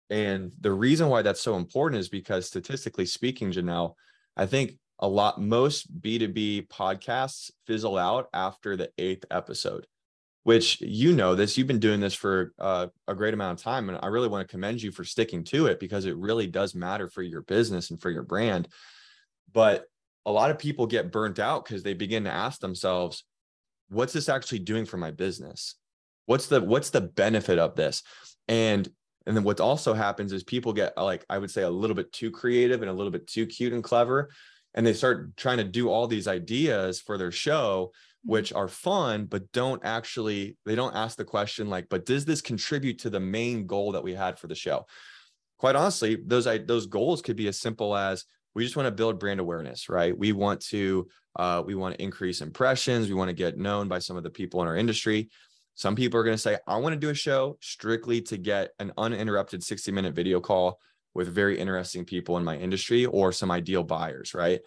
And 0.09 0.53
the 0.59 0.73
reason 0.73 1.11
why 1.11 1.21
that's 1.21 1.43
so 1.43 1.57
important 1.57 2.01
is 2.01 2.09
because 2.09 2.47
statistically 2.47 3.05
speaking, 3.05 3.53
Janelle, 3.53 3.93
I 4.39 4.47
think 4.47 4.79
a 5.03 5.09
lot 5.09 5.41
most 5.41 6.01
b2b 6.01 6.69
podcasts 6.69 7.51
fizzle 7.67 7.99
out 7.99 8.29
after 8.33 8.77
the 8.77 8.91
eighth 8.97 9.25
episode 9.31 9.87
which 10.45 10.81
you 10.81 11.15
know 11.15 11.35
this 11.35 11.59
you've 11.59 11.69
been 11.69 11.79
doing 11.79 12.01
this 12.01 12.15
for 12.15 12.53
uh, 12.59 12.87
a 13.07 13.15
great 13.15 13.35
amount 13.35 13.59
of 13.59 13.63
time 13.63 13.89
and 13.89 13.99
i 14.03 14.07
really 14.07 14.29
want 14.29 14.47
to 14.47 14.51
commend 14.51 14.81
you 14.81 14.91
for 14.91 15.05
sticking 15.05 15.45
to 15.45 15.67
it 15.67 15.79
because 15.79 16.07
it 16.07 16.17
really 16.17 16.47
does 16.47 16.75
matter 16.75 17.09
for 17.09 17.23
your 17.23 17.43
business 17.43 17.91
and 17.91 18.01
for 18.01 18.11
your 18.11 18.23
brand. 18.23 18.69
But 19.53 19.87
a 20.25 20.33
lot 20.33 20.51
of 20.51 20.59
people 20.59 20.87
get 20.87 21.13
burnt 21.13 21.39
out 21.39 21.65
because 21.65 21.83
they 21.83 21.95
begin 21.95 22.25
to 22.25 22.31
ask 22.31 22.61
themselves 22.61 23.25
what's 23.89 24.13
this 24.13 24.29
actually 24.29 24.61
doing 24.61 24.87
for 24.87 24.97
my 24.97 25.11
business? 25.11 25.75
What's 26.27 26.47
the 26.47 26.61
what's 26.61 26.91
the 26.91 27.01
benefit 27.01 27.59
of 27.59 27.75
this? 27.77 28.03
And 28.49 28.89
and 29.27 29.37
then 29.37 29.45
what 29.45 29.61
also 29.61 29.95
happens 29.95 30.33
is 30.33 30.43
people 30.43 30.73
get 30.73 30.97
like 30.97 31.25
I 31.29 31.39
would 31.39 31.51
say 31.51 31.63
a 31.63 31.71
little 31.71 31.97
bit 31.97 32.13
too 32.13 32.31
creative 32.31 32.83
and 32.83 32.91
a 32.91 32.95
little 32.95 33.13
bit 33.13 33.27
too 33.27 33.47
cute 33.47 33.73
and 33.73 33.85
clever 33.85 34.31
and 34.75 34.87
they 34.87 34.93
start 34.93 35.37
trying 35.37 35.59
to 35.59 35.65
do 35.65 35.89
all 35.89 36.07
these 36.07 36.29
ideas 36.29 37.01
for 37.01 37.19
their 37.19 37.33
show 37.33 37.93
which 38.25 38.51
mm-hmm. 38.51 38.59
are 38.59 38.69
fun 38.69 39.25
but 39.27 39.51
don't 39.53 39.85
actually 39.85 40.57
they 40.65 40.75
don't 40.75 40.95
ask 40.95 41.17
the 41.17 41.25
question 41.25 41.69
like 41.69 41.87
but 41.89 42.07
does 42.07 42.25
this 42.25 42.41
contribute 42.41 42.99
to 42.99 43.11
the 43.11 43.21
main 43.21 43.67
goal 43.67 43.93
that 43.93 44.03
we 44.03 44.15
had 44.15 44.39
for 44.39 44.47
the 44.47 44.55
show? 44.55 44.87
Quite 45.59 45.77
honestly 45.77 46.19
those 46.25 46.47
I, 46.47 46.59
those 46.59 46.87
goals 46.87 47.23
could 47.23 47.37
be 47.37 47.49
as 47.49 47.61
simple 47.61 47.97
as 47.97 48.25
we 48.55 48.65
just 48.65 48.77
want 48.77 48.87
to 48.87 48.93
build 48.93 49.19
brand 49.19 49.41
awareness 49.41 49.89
right? 49.89 50.17
We 50.17 50.33
want 50.33 50.61
to 50.67 51.09
uh, 51.37 51.63
we 51.65 51.75
want 51.75 51.95
to 51.95 52.03
increase 52.03 52.41
impressions 52.41 53.09
we 53.09 53.15
want 53.15 53.29
to 53.29 53.35
get 53.35 53.59
known 53.59 53.89
by 53.89 53.99
some 53.99 54.17
of 54.17 54.23
the 54.23 54.31
people 54.31 54.63
in 54.63 54.69
our 54.69 54.77
industry. 54.77 55.31
Some 55.75 55.97
people 55.97 56.21
are 56.21 56.25
going 56.25 56.35
to 56.35 56.43
say 56.43 56.59
i 56.67 56.77
want 56.77 56.93
to 56.93 57.01
do 57.01 57.09
a 57.09 57.15
show 57.15 57.57
strictly 57.61 58.21
to 58.21 58.37
get 58.37 58.71
an 58.79 58.93
uninterrupted 58.99 59.65
60 59.65 59.91
minute 59.91 60.15
video 60.15 60.39
call 60.39 60.79
with 61.15 61.29
very 61.29 61.59
interesting 61.59 62.05
people 62.05 62.37
in 62.37 62.45
my 62.45 62.57
industry 62.57 63.07
or 63.07 63.33
some 63.33 63.51
ideal 63.51 63.83
buyers 63.83 64.35
right 64.35 64.61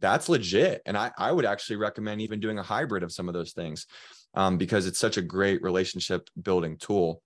that's 0.00 0.28
legit. 0.28 0.82
And 0.86 0.96
I, 0.96 1.10
I 1.16 1.32
would 1.32 1.44
actually 1.44 1.76
recommend 1.76 2.20
even 2.20 2.40
doing 2.40 2.58
a 2.58 2.62
hybrid 2.62 3.02
of 3.02 3.12
some 3.12 3.28
of 3.28 3.34
those 3.34 3.52
things 3.52 3.86
um, 4.34 4.58
because 4.58 4.86
it's 4.86 4.98
such 4.98 5.16
a 5.16 5.22
great 5.22 5.62
relationship 5.62 6.28
building 6.40 6.76
tool. 6.78 7.22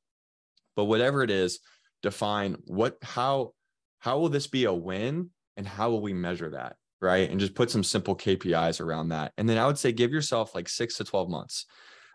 But 0.77 0.85
whatever 0.85 1.23
it 1.23 1.31
is, 1.31 1.61
define 2.03 2.57
what, 2.65 2.97
how, 3.03 3.53
how 3.99 4.19
will 4.19 4.31
this 4.31 4.47
be 4.47 4.65
a 4.65 4.73
win 4.73 5.31
and 5.57 5.67
how 5.67 5.91
will 5.91 6.03
we 6.03 6.15
measure 6.15 6.51
that? 6.51 6.77
Right. 7.01 7.29
And 7.29 7.41
just 7.41 7.55
put 7.55 7.71
some 7.71 7.83
simple 7.83 8.17
KPIs 8.17 8.81
around 8.81 9.09
that. 9.09 9.33
And 9.37 9.49
then 9.49 9.59
I 9.59 9.67
would 9.67 9.79
say 9.79 9.93
give 9.93 10.13
yourself 10.13 10.55
like 10.55 10.69
six 10.69 10.97
to 10.99 11.05
12 11.05 11.29
months. 11.29 11.67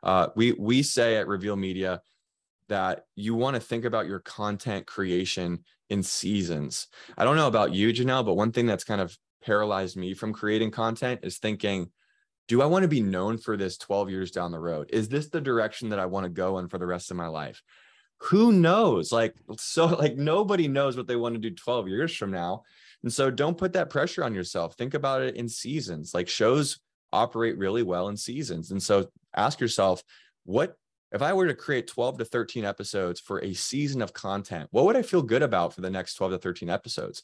Uh, 0.02 0.28
we, 0.36 0.54
we 0.54 0.82
say 0.82 1.18
at 1.18 1.28
Rveal 1.28 1.58
Media 1.58 2.02
that 2.70 3.06
you 3.16 3.36
want 3.36 3.56
to 3.56 3.60
think 3.60 3.86
about 3.86 4.08
your 4.08 4.20
content 4.20 4.86
creation 4.86 5.64
in 5.90 6.04
seasons. 6.04 6.88
I 7.18 7.24
don't 7.24 7.38
know 7.38 7.48
about 7.48 7.74
you, 7.74 7.94
Janelle, 7.94 8.26
but 8.26 8.36
one 8.36 8.52
thing 8.52 8.66
that's 8.66 8.84
kind 8.84 9.02
of 9.02 9.18
paralyzed 9.44 9.96
me 9.96 10.14
from 10.14 10.34
creating 10.34 10.72
content 10.72 11.22
is 11.24 11.38
thinking, 11.38 11.92
do 12.48 12.62
I 12.62 12.66
want 12.66 12.84
to 12.84 12.90
be 12.90 13.02
known 13.02 13.38
for 13.38 13.58
this 13.58 13.78
12 13.78 14.10
years 14.10 14.32
down 14.32 14.52
the 14.52 14.60
road? 14.60 14.90
Is 14.92 15.10
this 15.10 15.30
the 15.30 15.42
direction 15.42 15.90
that 15.90 16.00
I 16.00 16.06
want 16.06 16.26
to 16.26 16.30
go 16.30 16.60
in 16.60 16.68
for 16.68 16.78
the 16.78 16.86
rest 16.86 17.12
of 17.12 17.18
my 17.18 17.28
life? 17.28 17.62
Who 18.22 18.52
knows? 18.52 19.12
Like, 19.12 19.36
so, 19.58 19.86
like, 20.00 20.16
nobody 20.16 20.68
knows 20.68 20.98
what 20.98 21.08
they 21.08 21.16
want 21.16 21.36
to 21.36 21.40
do 21.40 21.52
12 21.52 21.88
years 21.88 22.16
from 22.16 22.32
now. 22.32 22.64
And 23.04 23.12
so, 23.14 23.30
don't 23.30 23.58
put 23.58 23.74
that 23.74 23.90
pressure 23.90 24.24
on 24.24 24.34
yourself. 24.34 24.76
Think 24.76 24.94
about 24.94 25.22
it 25.22 25.36
in 25.36 25.48
seasons. 25.48 26.14
Like, 26.14 26.28
shows 26.28 26.80
operate 27.14 27.58
really 27.58 27.84
well 27.84 28.08
in 28.08 28.18
seasons. 28.18 28.72
And 28.72 28.82
so, 28.82 29.08
ask 29.36 29.60
yourself, 29.60 30.02
what 30.46 30.78
if 31.12 31.22
I 31.22 31.34
were 31.34 31.48
to 31.48 31.54
create 31.54 31.88
12 31.88 32.18
to 32.20 32.26
13 32.26 32.66
episodes 32.66 33.20
for 33.20 33.44
a 33.44 33.54
season 33.54 34.02
of 34.02 34.14
content, 34.14 34.68
what 34.72 34.86
would 34.86 34.98
I 34.98 35.02
feel 35.02 35.22
good 35.22 35.42
about 35.42 35.74
for 35.74 35.82
the 35.82 35.90
next 35.90 36.16
12 36.16 36.34
to 36.34 36.38
13 36.38 36.70
episodes? 36.70 37.22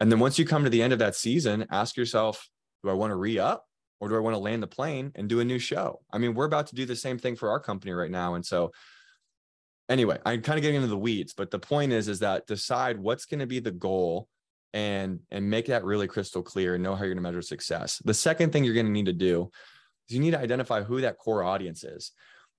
And 0.00 0.10
then 0.10 0.20
once 0.20 0.38
you 0.38 0.44
come 0.44 0.64
to 0.64 0.70
the 0.70 0.82
end 0.82 0.92
of 0.92 0.98
that 1.00 1.14
season, 1.14 1.66
ask 1.70 1.96
yourself, 1.96 2.48
do 2.82 2.90
I 2.90 2.94
want 2.94 3.10
to 3.10 3.16
re 3.16 3.38
up 3.38 3.66
or 4.00 4.08
do 4.08 4.16
I 4.16 4.20
want 4.20 4.34
to 4.34 4.40
land 4.40 4.62
the 4.62 4.68
plane 4.68 5.12
and 5.14 5.28
do 5.28 5.40
a 5.40 5.44
new 5.44 5.58
show? 5.58 6.00
I 6.12 6.18
mean, 6.18 6.34
we're 6.34 6.44
about 6.44 6.68
to 6.68 6.74
do 6.74 6.86
the 6.86 6.96
same 6.96 7.18
thing 7.18 7.36
for 7.36 7.50
our 7.50 7.60
company 7.60 7.92
right 7.92 8.10
now. 8.10 8.34
And 8.34 8.44
so, 8.44 8.72
anyway, 9.88 10.18
I'm 10.24 10.42
kind 10.42 10.58
of 10.58 10.62
getting 10.62 10.76
into 10.76 10.88
the 10.88 10.98
weeds, 10.98 11.34
but 11.34 11.50
the 11.50 11.58
point 11.58 11.92
is, 11.92 12.08
is 12.08 12.20
that 12.20 12.46
decide 12.46 12.98
what's 12.98 13.24
going 13.24 13.40
to 13.40 13.46
be 13.46 13.60
the 13.60 13.70
goal 13.70 14.28
and 14.74 15.20
and 15.30 15.48
make 15.48 15.66
that 15.66 15.84
really 15.84 16.06
crystal 16.06 16.42
clear 16.42 16.74
and 16.74 16.82
know 16.82 16.94
how 16.94 17.04
you're 17.04 17.14
going 17.14 17.22
to 17.22 17.22
measure 17.22 17.42
success. 17.42 18.02
The 18.04 18.12
second 18.12 18.52
thing 18.52 18.64
you're 18.64 18.74
going 18.74 18.86
to 18.86 18.92
need 18.92 19.06
to 19.06 19.12
do 19.12 19.50
is 20.08 20.14
you 20.14 20.20
need 20.20 20.32
to 20.32 20.38
identify 20.38 20.82
who 20.82 21.00
that 21.00 21.18
core 21.18 21.42
audience 21.42 21.82
is. 21.82 22.12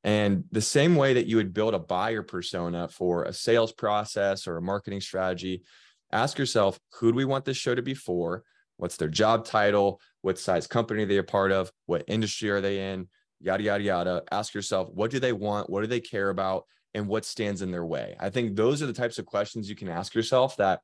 And 0.03 0.43
the 0.51 0.61
same 0.61 0.95
way 0.95 1.13
that 1.13 1.27
you 1.27 1.37
would 1.37 1.53
build 1.53 1.73
a 1.73 1.79
buyer 1.79 2.23
persona 2.23 2.87
for 2.87 3.23
a 3.23 3.33
sales 3.33 3.71
process 3.71 4.47
or 4.47 4.57
a 4.57 4.61
marketing 4.61 5.01
strategy, 5.01 5.63
ask 6.11 6.37
yourself 6.37 6.79
who 6.93 7.11
do 7.11 7.15
we 7.15 7.25
want 7.25 7.45
this 7.45 7.57
show 7.57 7.75
to 7.75 7.81
be 7.81 7.93
for? 7.93 8.43
What's 8.77 8.97
their 8.97 9.09
job 9.09 9.45
title? 9.45 9.99
What 10.21 10.39
size 10.39 10.67
company 10.67 11.03
are 11.03 11.07
they 11.07 11.17
a 11.17 11.23
part 11.23 11.51
of? 11.51 11.71
What 11.87 12.03
industry 12.07 12.49
are 12.51 12.61
they 12.61 12.91
in? 12.91 13.09
Yada, 13.39 13.63
yada, 13.63 13.83
yada. 13.83 14.23
Ask 14.31 14.53
yourself, 14.53 14.89
what 14.93 15.11
do 15.11 15.19
they 15.19 15.33
want? 15.33 15.69
What 15.69 15.81
do 15.81 15.87
they 15.87 15.99
care 15.99 16.29
about? 16.29 16.65
And 16.93 17.07
what 17.07 17.25
stands 17.25 17.61
in 17.61 17.71
their 17.71 17.85
way? 17.85 18.15
I 18.19 18.29
think 18.29 18.55
those 18.55 18.81
are 18.81 18.87
the 18.87 18.93
types 18.93 19.19
of 19.19 19.25
questions 19.25 19.69
you 19.69 19.75
can 19.75 19.89
ask 19.89 20.15
yourself 20.15 20.57
that 20.57 20.79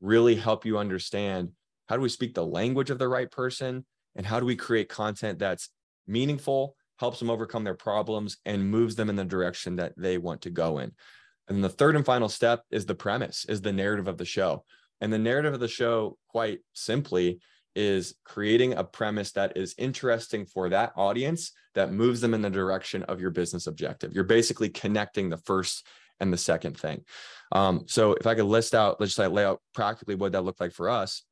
really 0.00 0.34
help 0.36 0.64
you 0.64 0.78
understand 0.78 1.50
how 1.88 1.96
do 1.96 2.02
we 2.02 2.08
speak 2.08 2.34
the 2.34 2.46
language 2.46 2.90
of 2.90 2.98
the 2.98 3.08
right 3.08 3.30
person? 3.30 3.84
And 4.14 4.26
how 4.26 4.40
do 4.40 4.46
we 4.46 4.56
create 4.56 4.88
content 4.88 5.38
that's 5.38 5.70
meaningful, 6.06 6.74
helps 6.98 7.18
them 7.18 7.30
overcome 7.30 7.64
their 7.64 7.74
problems, 7.74 8.36
and 8.44 8.70
moves 8.70 8.96
them 8.96 9.08
in 9.08 9.16
the 9.16 9.24
direction 9.24 9.76
that 9.76 9.94
they 9.96 10.18
want 10.18 10.42
to 10.42 10.50
go 10.50 10.78
in? 10.78 10.92
And 11.48 11.64
the 11.64 11.68
third 11.68 11.96
and 11.96 12.04
final 12.04 12.28
step 12.28 12.62
is 12.70 12.86
the 12.86 12.94
premise, 12.94 13.46
is 13.48 13.62
the 13.62 13.72
narrative 13.72 14.08
of 14.08 14.18
the 14.18 14.24
show. 14.24 14.64
And 15.00 15.12
the 15.12 15.18
narrative 15.18 15.54
of 15.54 15.60
the 15.60 15.68
show, 15.68 16.18
quite 16.28 16.60
simply, 16.74 17.40
is 17.74 18.14
creating 18.24 18.74
a 18.74 18.82
premise 18.82 19.32
that 19.32 19.56
is 19.56 19.74
interesting 19.78 20.44
for 20.44 20.68
that 20.68 20.92
audience 20.96 21.52
that 21.74 21.92
moves 21.92 22.20
them 22.20 22.34
in 22.34 22.42
the 22.42 22.50
direction 22.50 23.04
of 23.04 23.20
your 23.20 23.30
business 23.30 23.66
objective. 23.66 24.12
You're 24.12 24.24
basically 24.24 24.68
connecting 24.68 25.28
the 25.28 25.36
first 25.36 25.86
and 26.18 26.32
the 26.32 26.38
second 26.38 26.76
thing. 26.76 27.04
Um, 27.52 27.84
so 27.86 28.14
if 28.14 28.26
I 28.26 28.34
could 28.34 28.46
list 28.46 28.74
out, 28.74 29.00
let's 29.00 29.14
just 29.14 29.32
lay 29.32 29.44
out 29.44 29.60
practically 29.74 30.16
what 30.16 30.32
that 30.32 30.42
looked 30.42 30.60
like 30.60 30.72
for 30.72 30.88
us. 30.88 31.22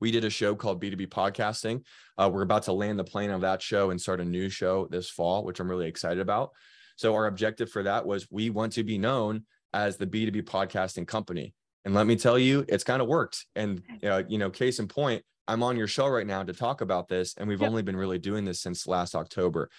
We 0.00 0.10
did 0.10 0.24
a 0.24 0.30
show 0.30 0.54
called 0.54 0.82
B2B 0.82 1.08
Podcasting. 1.08 1.82
Uh, 2.16 2.30
we're 2.32 2.42
about 2.42 2.64
to 2.64 2.72
land 2.72 2.98
the 2.98 3.04
plane 3.04 3.30
of 3.30 3.40
that 3.42 3.62
show 3.62 3.90
and 3.90 4.00
start 4.00 4.20
a 4.20 4.24
new 4.24 4.48
show 4.48 4.86
this 4.90 5.10
fall, 5.10 5.44
which 5.44 5.60
I'm 5.60 5.70
really 5.70 5.88
excited 5.88 6.20
about. 6.20 6.50
So 6.96 7.14
our 7.14 7.26
objective 7.26 7.70
for 7.70 7.82
that 7.84 8.06
was 8.06 8.28
we 8.30 8.50
want 8.50 8.72
to 8.72 8.84
be 8.84 8.98
known 8.98 9.44
as 9.72 9.96
the 9.96 10.06
B2B 10.06 10.42
podcasting 10.42 11.06
company. 11.06 11.54
And 11.84 11.94
let 11.94 12.06
me 12.06 12.16
tell 12.16 12.38
you, 12.38 12.64
it's 12.68 12.84
kind 12.84 13.00
of 13.00 13.08
worked. 13.08 13.46
And 13.54 13.82
uh, 14.04 14.22
you 14.28 14.38
know, 14.38 14.50
case 14.50 14.78
in 14.78 14.88
point, 14.88 15.22
I'm 15.46 15.62
on 15.62 15.76
your 15.76 15.86
show 15.86 16.08
right 16.08 16.26
now 16.26 16.42
to 16.42 16.52
talk 16.52 16.82
about 16.82 17.08
this, 17.08 17.34
and 17.36 17.48
we've 17.48 17.60
yep. 17.60 17.70
only 17.70 17.82
been 17.82 17.96
really 17.96 18.18
doing 18.18 18.44
this 18.44 18.60
since 18.60 18.86
last 18.86 19.14
October. 19.14 19.70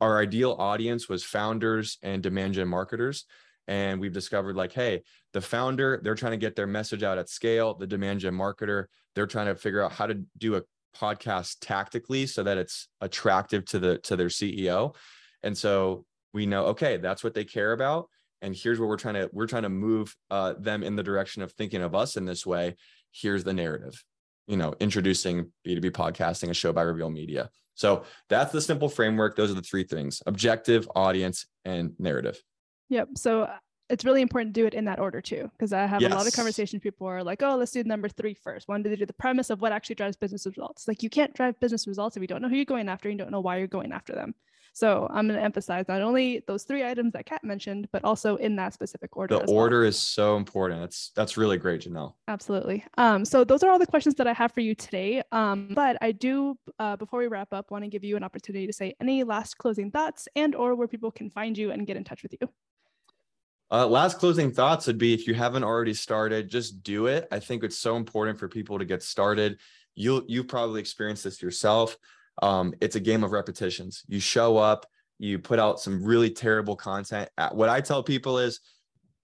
Our 0.00 0.20
ideal 0.20 0.56
audience 0.58 1.08
was 1.08 1.24
founders 1.24 1.98
and 2.02 2.22
demand 2.22 2.54
gen 2.54 2.68
marketers. 2.68 3.26
And 3.68 4.00
we've 4.00 4.12
discovered 4.12 4.56
like, 4.56 4.72
hey, 4.72 5.02
the 5.34 5.40
founder, 5.40 6.00
they're 6.02 6.14
trying 6.14 6.32
to 6.32 6.38
get 6.38 6.56
their 6.56 6.66
message 6.66 7.02
out 7.02 7.18
at 7.18 7.28
scale. 7.28 7.74
The 7.74 7.86
demand 7.86 8.20
gen 8.20 8.34
marketer, 8.34 8.86
they're 9.14 9.26
trying 9.26 9.46
to 9.46 9.54
figure 9.54 9.84
out 9.84 9.92
how 9.92 10.06
to 10.06 10.22
do 10.38 10.56
a 10.56 10.62
podcast 10.96 11.56
tactically 11.60 12.26
so 12.26 12.42
that 12.42 12.56
it's 12.58 12.88
attractive 13.00 13.64
to 13.66 13.78
the 13.78 13.98
to 13.98 14.16
their 14.16 14.28
CEO. 14.28 14.94
And 15.42 15.56
so 15.56 16.06
we 16.32 16.46
know 16.46 16.66
okay 16.66 16.96
that's 16.96 17.22
what 17.22 17.34
they 17.34 17.44
care 17.44 17.72
about. 17.72 18.08
And 18.40 18.56
here's 18.56 18.80
what 18.80 18.88
we're 18.88 18.96
trying 18.96 19.14
to 19.14 19.28
we're 19.32 19.46
trying 19.46 19.64
to 19.64 19.68
move 19.68 20.16
uh, 20.30 20.54
them 20.58 20.82
in 20.82 20.96
the 20.96 21.02
direction 21.02 21.42
of 21.42 21.52
thinking 21.52 21.82
of 21.82 21.94
us 21.94 22.16
in 22.16 22.24
this 22.24 22.46
way. 22.46 22.74
Here's 23.12 23.44
the 23.44 23.52
narrative 23.52 24.02
you 24.46 24.56
know 24.56 24.74
introducing 24.80 25.52
b2b 25.66 25.90
podcasting 25.90 26.48
a 26.48 26.54
show 26.54 26.72
by 26.72 26.82
rveal 26.82 27.12
media. 27.12 27.50
So 27.74 28.02
that's 28.28 28.50
the 28.50 28.60
simple 28.60 28.88
framework. 28.88 29.36
Those 29.36 29.52
are 29.52 29.54
the 29.54 29.62
three 29.62 29.84
things 29.84 30.22
objective 30.26 30.88
audience 30.96 31.46
and 31.64 31.92
narrative 31.98 32.42
yep 32.88 33.08
so 33.16 33.42
uh, 33.42 33.56
it's 33.90 34.04
really 34.04 34.20
important 34.20 34.54
to 34.54 34.60
do 34.60 34.66
it 34.66 34.74
in 34.74 34.84
that 34.84 34.98
order 34.98 35.20
too 35.20 35.50
because 35.52 35.72
i 35.72 35.86
have 35.86 36.00
yes. 36.00 36.12
a 36.12 36.14
lot 36.14 36.26
of 36.26 36.32
conversations 36.32 36.82
people 36.82 37.06
are 37.06 37.22
like 37.22 37.42
oh 37.42 37.56
let's 37.56 37.72
do 37.72 37.82
number 37.84 38.08
three 38.08 38.34
first 38.34 38.68
one 38.68 38.82
do 38.82 38.90
they 38.90 38.96
do 38.96 39.06
the 39.06 39.12
premise 39.12 39.50
of 39.50 39.60
what 39.60 39.72
actually 39.72 39.94
drives 39.94 40.16
business 40.16 40.46
results 40.46 40.86
like 40.86 41.02
you 41.02 41.10
can't 41.10 41.34
drive 41.34 41.58
business 41.60 41.86
results 41.86 42.16
if 42.16 42.20
you 42.20 42.26
don't 42.26 42.42
know 42.42 42.48
who 42.48 42.56
you're 42.56 42.64
going 42.64 42.88
after 42.88 43.08
and 43.08 43.18
you 43.18 43.24
don't 43.24 43.32
know 43.32 43.40
why 43.40 43.56
you're 43.56 43.66
going 43.66 43.92
after 43.92 44.14
them 44.14 44.34
so 44.78 45.08
I'm 45.10 45.26
going 45.26 45.36
to 45.36 45.44
emphasize 45.44 45.86
not 45.88 46.02
only 46.02 46.44
those 46.46 46.62
three 46.62 46.84
items 46.84 47.12
that 47.14 47.26
Kap 47.26 47.42
mentioned, 47.42 47.88
but 47.90 48.04
also 48.04 48.36
in 48.36 48.54
that 48.56 48.72
specific 48.74 49.16
order. 49.16 49.36
The 49.36 49.50
order 49.50 49.80
well. 49.80 49.88
is 49.88 49.98
so 49.98 50.36
important. 50.36 50.80
That's 50.80 51.10
that's 51.16 51.36
really 51.36 51.58
great, 51.58 51.80
Janelle. 51.80 52.14
Absolutely. 52.28 52.84
Um, 52.96 53.24
so 53.24 53.42
those 53.42 53.64
are 53.64 53.70
all 53.70 53.80
the 53.80 53.88
questions 53.88 54.14
that 54.16 54.28
I 54.28 54.32
have 54.34 54.52
for 54.52 54.60
you 54.60 54.76
today. 54.76 55.20
Um, 55.32 55.70
but 55.74 55.96
I 56.00 56.12
do, 56.12 56.56
uh, 56.78 56.94
before 56.94 57.18
we 57.18 57.26
wrap 57.26 57.52
up, 57.52 57.72
want 57.72 57.82
to 57.82 57.90
give 57.90 58.04
you 58.04 58.16
an 58.16 58.22
opportunity 58.22 58.68
to 58.68 58.72
say 58.72 58.94
any 59.00 59.24
last 59.24 59.58
closing 59.58 59.90
thoughts 59.90 60.28
and 60.36 60.54
or 60.54 60.76
where 60.76 60.86
people 60.86 61.10
can 61.10 61.28
find 61.28 61.58
you 61.58 61.72
and 61.72 61.84
get 61.84 61.96
in 61.96 62.04
touch 62.04 62.22
with 62.22 62.36
you. 62.40 62.48
Uh, 63.70 63.86
last 63.86 64.18
closing 64.18 64.50
thoughts 64.50 64.86
would 64.86 64.98
be 64.98 65.12
if 65.12 65.26
you 65.26 65.34
haven't 65.34 65.64
already 65.64 65.94
started, 65.94 66.48
just 66.48 66.82
do 66.82 67.06
it. 67.06 67.28
I 67.30 67.38
think 67.38 67.62
it's 67.62 67.78
so 67.78 67.96
important 67.96 68.38
for 68.38 68.48
people 68.48 68.78
to 68.78 68.84
get 68.84 69.02
started. 69.02 69.58
You'll 69.94 70.22
you 70.26 70.44
probably 70.44 70.80
experienced 70.80 71.24
this 71.24 71.42
yourself 71.42 71.98
um, 72.42 72.74
it's 72.80 72.96
a 72.96 73.00
game 73.00 73.24
of 73.24 73.32
repetitions. 73.32 74.04
You 74.08 74.20
show 74.20 74.56
up, 74.56 74.86
you 75.18 75.38
put 75.38 75.58
out 75.58 75.80
some 75.80 76.04
really 76.04 76.30
terrible 76.30 76.76
content. 76.76 77.28
What 77.52 77.68
I 77.68 77.80
tell 77.80 78.02
people 78.02 78.38
is 78.38 78.60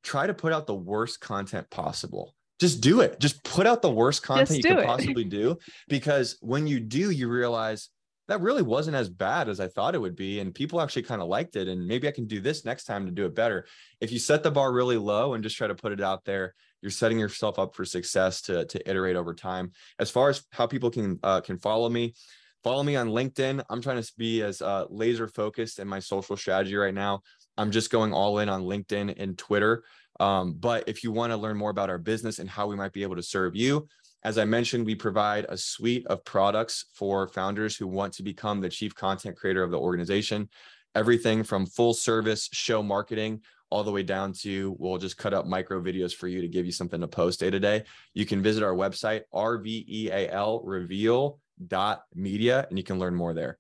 try 0.03 0.27
to 0.27 0.35
put 0.35 0.53
out 0.53 0.67
the 0.67 0.75
worst 0.75 1.21
content 1.21 1.71
possible. 1.71 2.35
Just 2.61 2.81
do 2.81 3.01
it. 3.01 3.21
Just 3.21 3.43
put 3.45 3.67
out 3.67 3.83
the 3.83 3.91
worst 3.91 4.23
content 4.23 4.59
you 4.59 4.63
could 4.63 4.79
it. 4.79 4.87
possibly 4.87 5.25
do. 5.25 5.59
Because 5.89 6.37
when 6.41 6.67
you 6.67 6.81
do, 6.81 7.11
you 7.11 7.29
realize 7.29 7.89
that 8.29 8.41
really 8.41 8.63
wasn't 8.63 8.97
as 8.97 9.09
bad 9.09 9.49
as 9.49 9.61
I 9.61 9.69
thought 9.69 9.95
it 9.95 10.01
would 10.01 10.17
be. 10.17 10.41
And 10.41 10.55
people 10.55 10.81
actually 10.81 11.03
kind 11.03 11.21
of 11.21 11.29
liked 11.29 11.57
it. 11.57 11.69
And 11.69 11.87
maybe 11.87 12.09
I 12.09 12.13
can 12.13 12.27
do 12.27 12.41
this 12.41 12.65
next 12.65 12.85
time 12.85 13.07
to 13.07 13.13
do 13.13 13.27
it 13.27 13.35
better. 13.35 13.67
If 14.01 14.13
you 14.13 14.19
set 14.19 14.43
the 14.43 14.51
bar 14.51 14.73
really 14.73 14.97
low 14.97 15.35
and 15.35 15.43
just 15.43 15.57
try 15.57 15.67
to 15.67 15.75
put 15.75 15.93
it 15.93 16.01
out 16.01 16.25
there, 16.25 16.55
you're 16.81 16.91
setting 16.91 17.19
yourself 17.19 17.59
up 17.59 17.75
for 17.75 17.85
success 17.85 18.43
to, 18.43 18.65
to 18.67 18.91
iterate 18.91 19.17
over 19.17 19.35
time. 19.35 19.73
As 19.99 20.11
far 20.11 20.31
as 20.31 20.43
how 20.53 20.67
people 20.67 20.91
can 20.91 21.19
uh, 21.23 21.41
can 21.41 21.59
follow 21.59 21.89
me, 21.89 22.15
follow 22.63 22.83
me 22.83 22.97
on 22.97 23.09
LinkedIn. 23.09 23.63
I'm 23.71 23.81
trying 23.81 24.03
to 24.03 24.13
be 24.19 24.43
as 24.43 24.61
uh, 24.61 24.87
laser 24.89 25.29
focused 25.29 25.79
in 25.79 25.89
my 25.89 25.99
social 25.99 26.37
strategy 26.37 26.77
right 26.77 26.95
now. 26.95 27.21
I'm 27.57 27.71
just 27.71 27.91
going 27.91 28.13
all 28.13 28.39
in 28.39 28.49
on 28.49 28.63
LinkedIn 28.63 29.15
and 29.19 29.39
Twitter. 29.39 29.85
Um, 30.21 30.55
but 30.55 30.89
if 30.89 31.03
you 31.03 31.13
want 31.13 31.33
to 31.33 31.37
learn 31.37 31.57
more 31.57 31.71
about 31.71 31.91
our 31.91 31.99
business 31.99 32.39
and 32.39 32.49
how 32.49 32.67
we 32.67 32.77
might 32.77 32.93
be 32.93 33.03
able 33.03 33.17
to 33.17 33.23
serve 33.23 33.57
you, 33.57 33.89
as 34.25 34.39
I 34.39 34.47
mentioned, 34.47 34.87
we 34.87 34.95
provide 34.95 35.45
a 35.49 35.57
suite 35.57 36.07
of 36.07 36.25
products 36.25 36.87
for 36.95 37.29
founders 37.29 37.77
who 37.77 37.87
want 37.87 38.15
to 38.15 38.23
become 38.23 38.61
the 38.61 38.71
chief 38.71 38.95
content 38.95 39.37
creator 39.37 39.63
of 39.63 39.71
the 39.71 39.79
organization. 39.79 40.49
Everything 40.95 41.43
from 41.43 41.67
full 41.67 41.93
service 41.93 42.49
show 42.53 42.83
marketing 42.83 43.43
all 43.71 43.85
the 43.85 43.91
way 43.91 44.03
down 44.03 44.33
to 44.33 44.77
we'll 44.79 44.99
just 44.99 45.19
cut 45.19 45.35
up 45.35 45.47
micro 45.47 45.83
videos 45.83 46.15
for 46.15 46.29
you 46.29 46.41
to 46.41 46.49
give 46.49 46.65
you 46.65 46.73
something 46.73 47.01
to 47.01 47.09
post 47.09 47.41
day 47.41 47.51
to 47.51 47.61
day. 47.61 47.85
You 48.15 48.25
can 48.25 48.43
visit 48.43 48.63
our 48.63 48.75
website, 48.75 49.23
rveal 49.35 50.61
reveal 50.65 51.41
dot 51.67 52.05
media, 52.15 52.67
and 52.69 52.79
you 52.79 52.85
can 52.85 52.99
learn 52.99 53.15
more 53.15 53.35
there. 53.35 53.59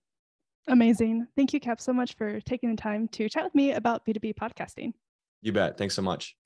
Amazing. 0.68 1.26
Thank 1.36 1.52
you, 1.52 1.60
Kap, 1.60 1.80
so 1.80 1.92
much 1.92 2.16
for 2.16 2.40
taking 2.40 2.70
the 2.70 2.76
time 2.76 3.08
to 3.08 3.28
chat 3.28 3.44
with 3.44 3.54
me 3.54 3.72
about 3.72 4.06
B2B 4.06 4.34
podcasting. 4.34 4.92
You 5.42 5.52
bet. 5.52 5.76
Thanks 5.76 5.94
so 5.94 6.00
much. 6.00 6.36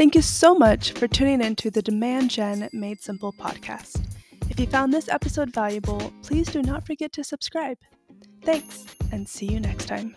Thank 0.00 0.14
you 0.14 0.22
so 0.22 0.54
much 0.54 0.92
for 0.92 1.06
tuning 1.06 1.42
in 1.42 1.56
to 1.56 1.70
the 1.70 1.82
Demand 1.82 2.30
Gen 2.30 2.70
Made 2.72 3.02
Simple 3.02 3.34
podcast. 3.34 4.02
If 4.48 4.58
you 4.58 4.66
found 4.66 4.94
this 4.94 5.10
episode 5.10 5.52
valuable, 5.52 6.10
please 6.22 6.48
do 6.48 6.62
not 6.62 6.86
forget 6.86 7.12
to 7.12 7.22
subscribe. 7.22 7.76
Thanks, 8.42 8.86
and 9.12 9.28
see 9.28 9.44
you 9.44 9.60
next 9.60 9.88
time. 9.88 10.16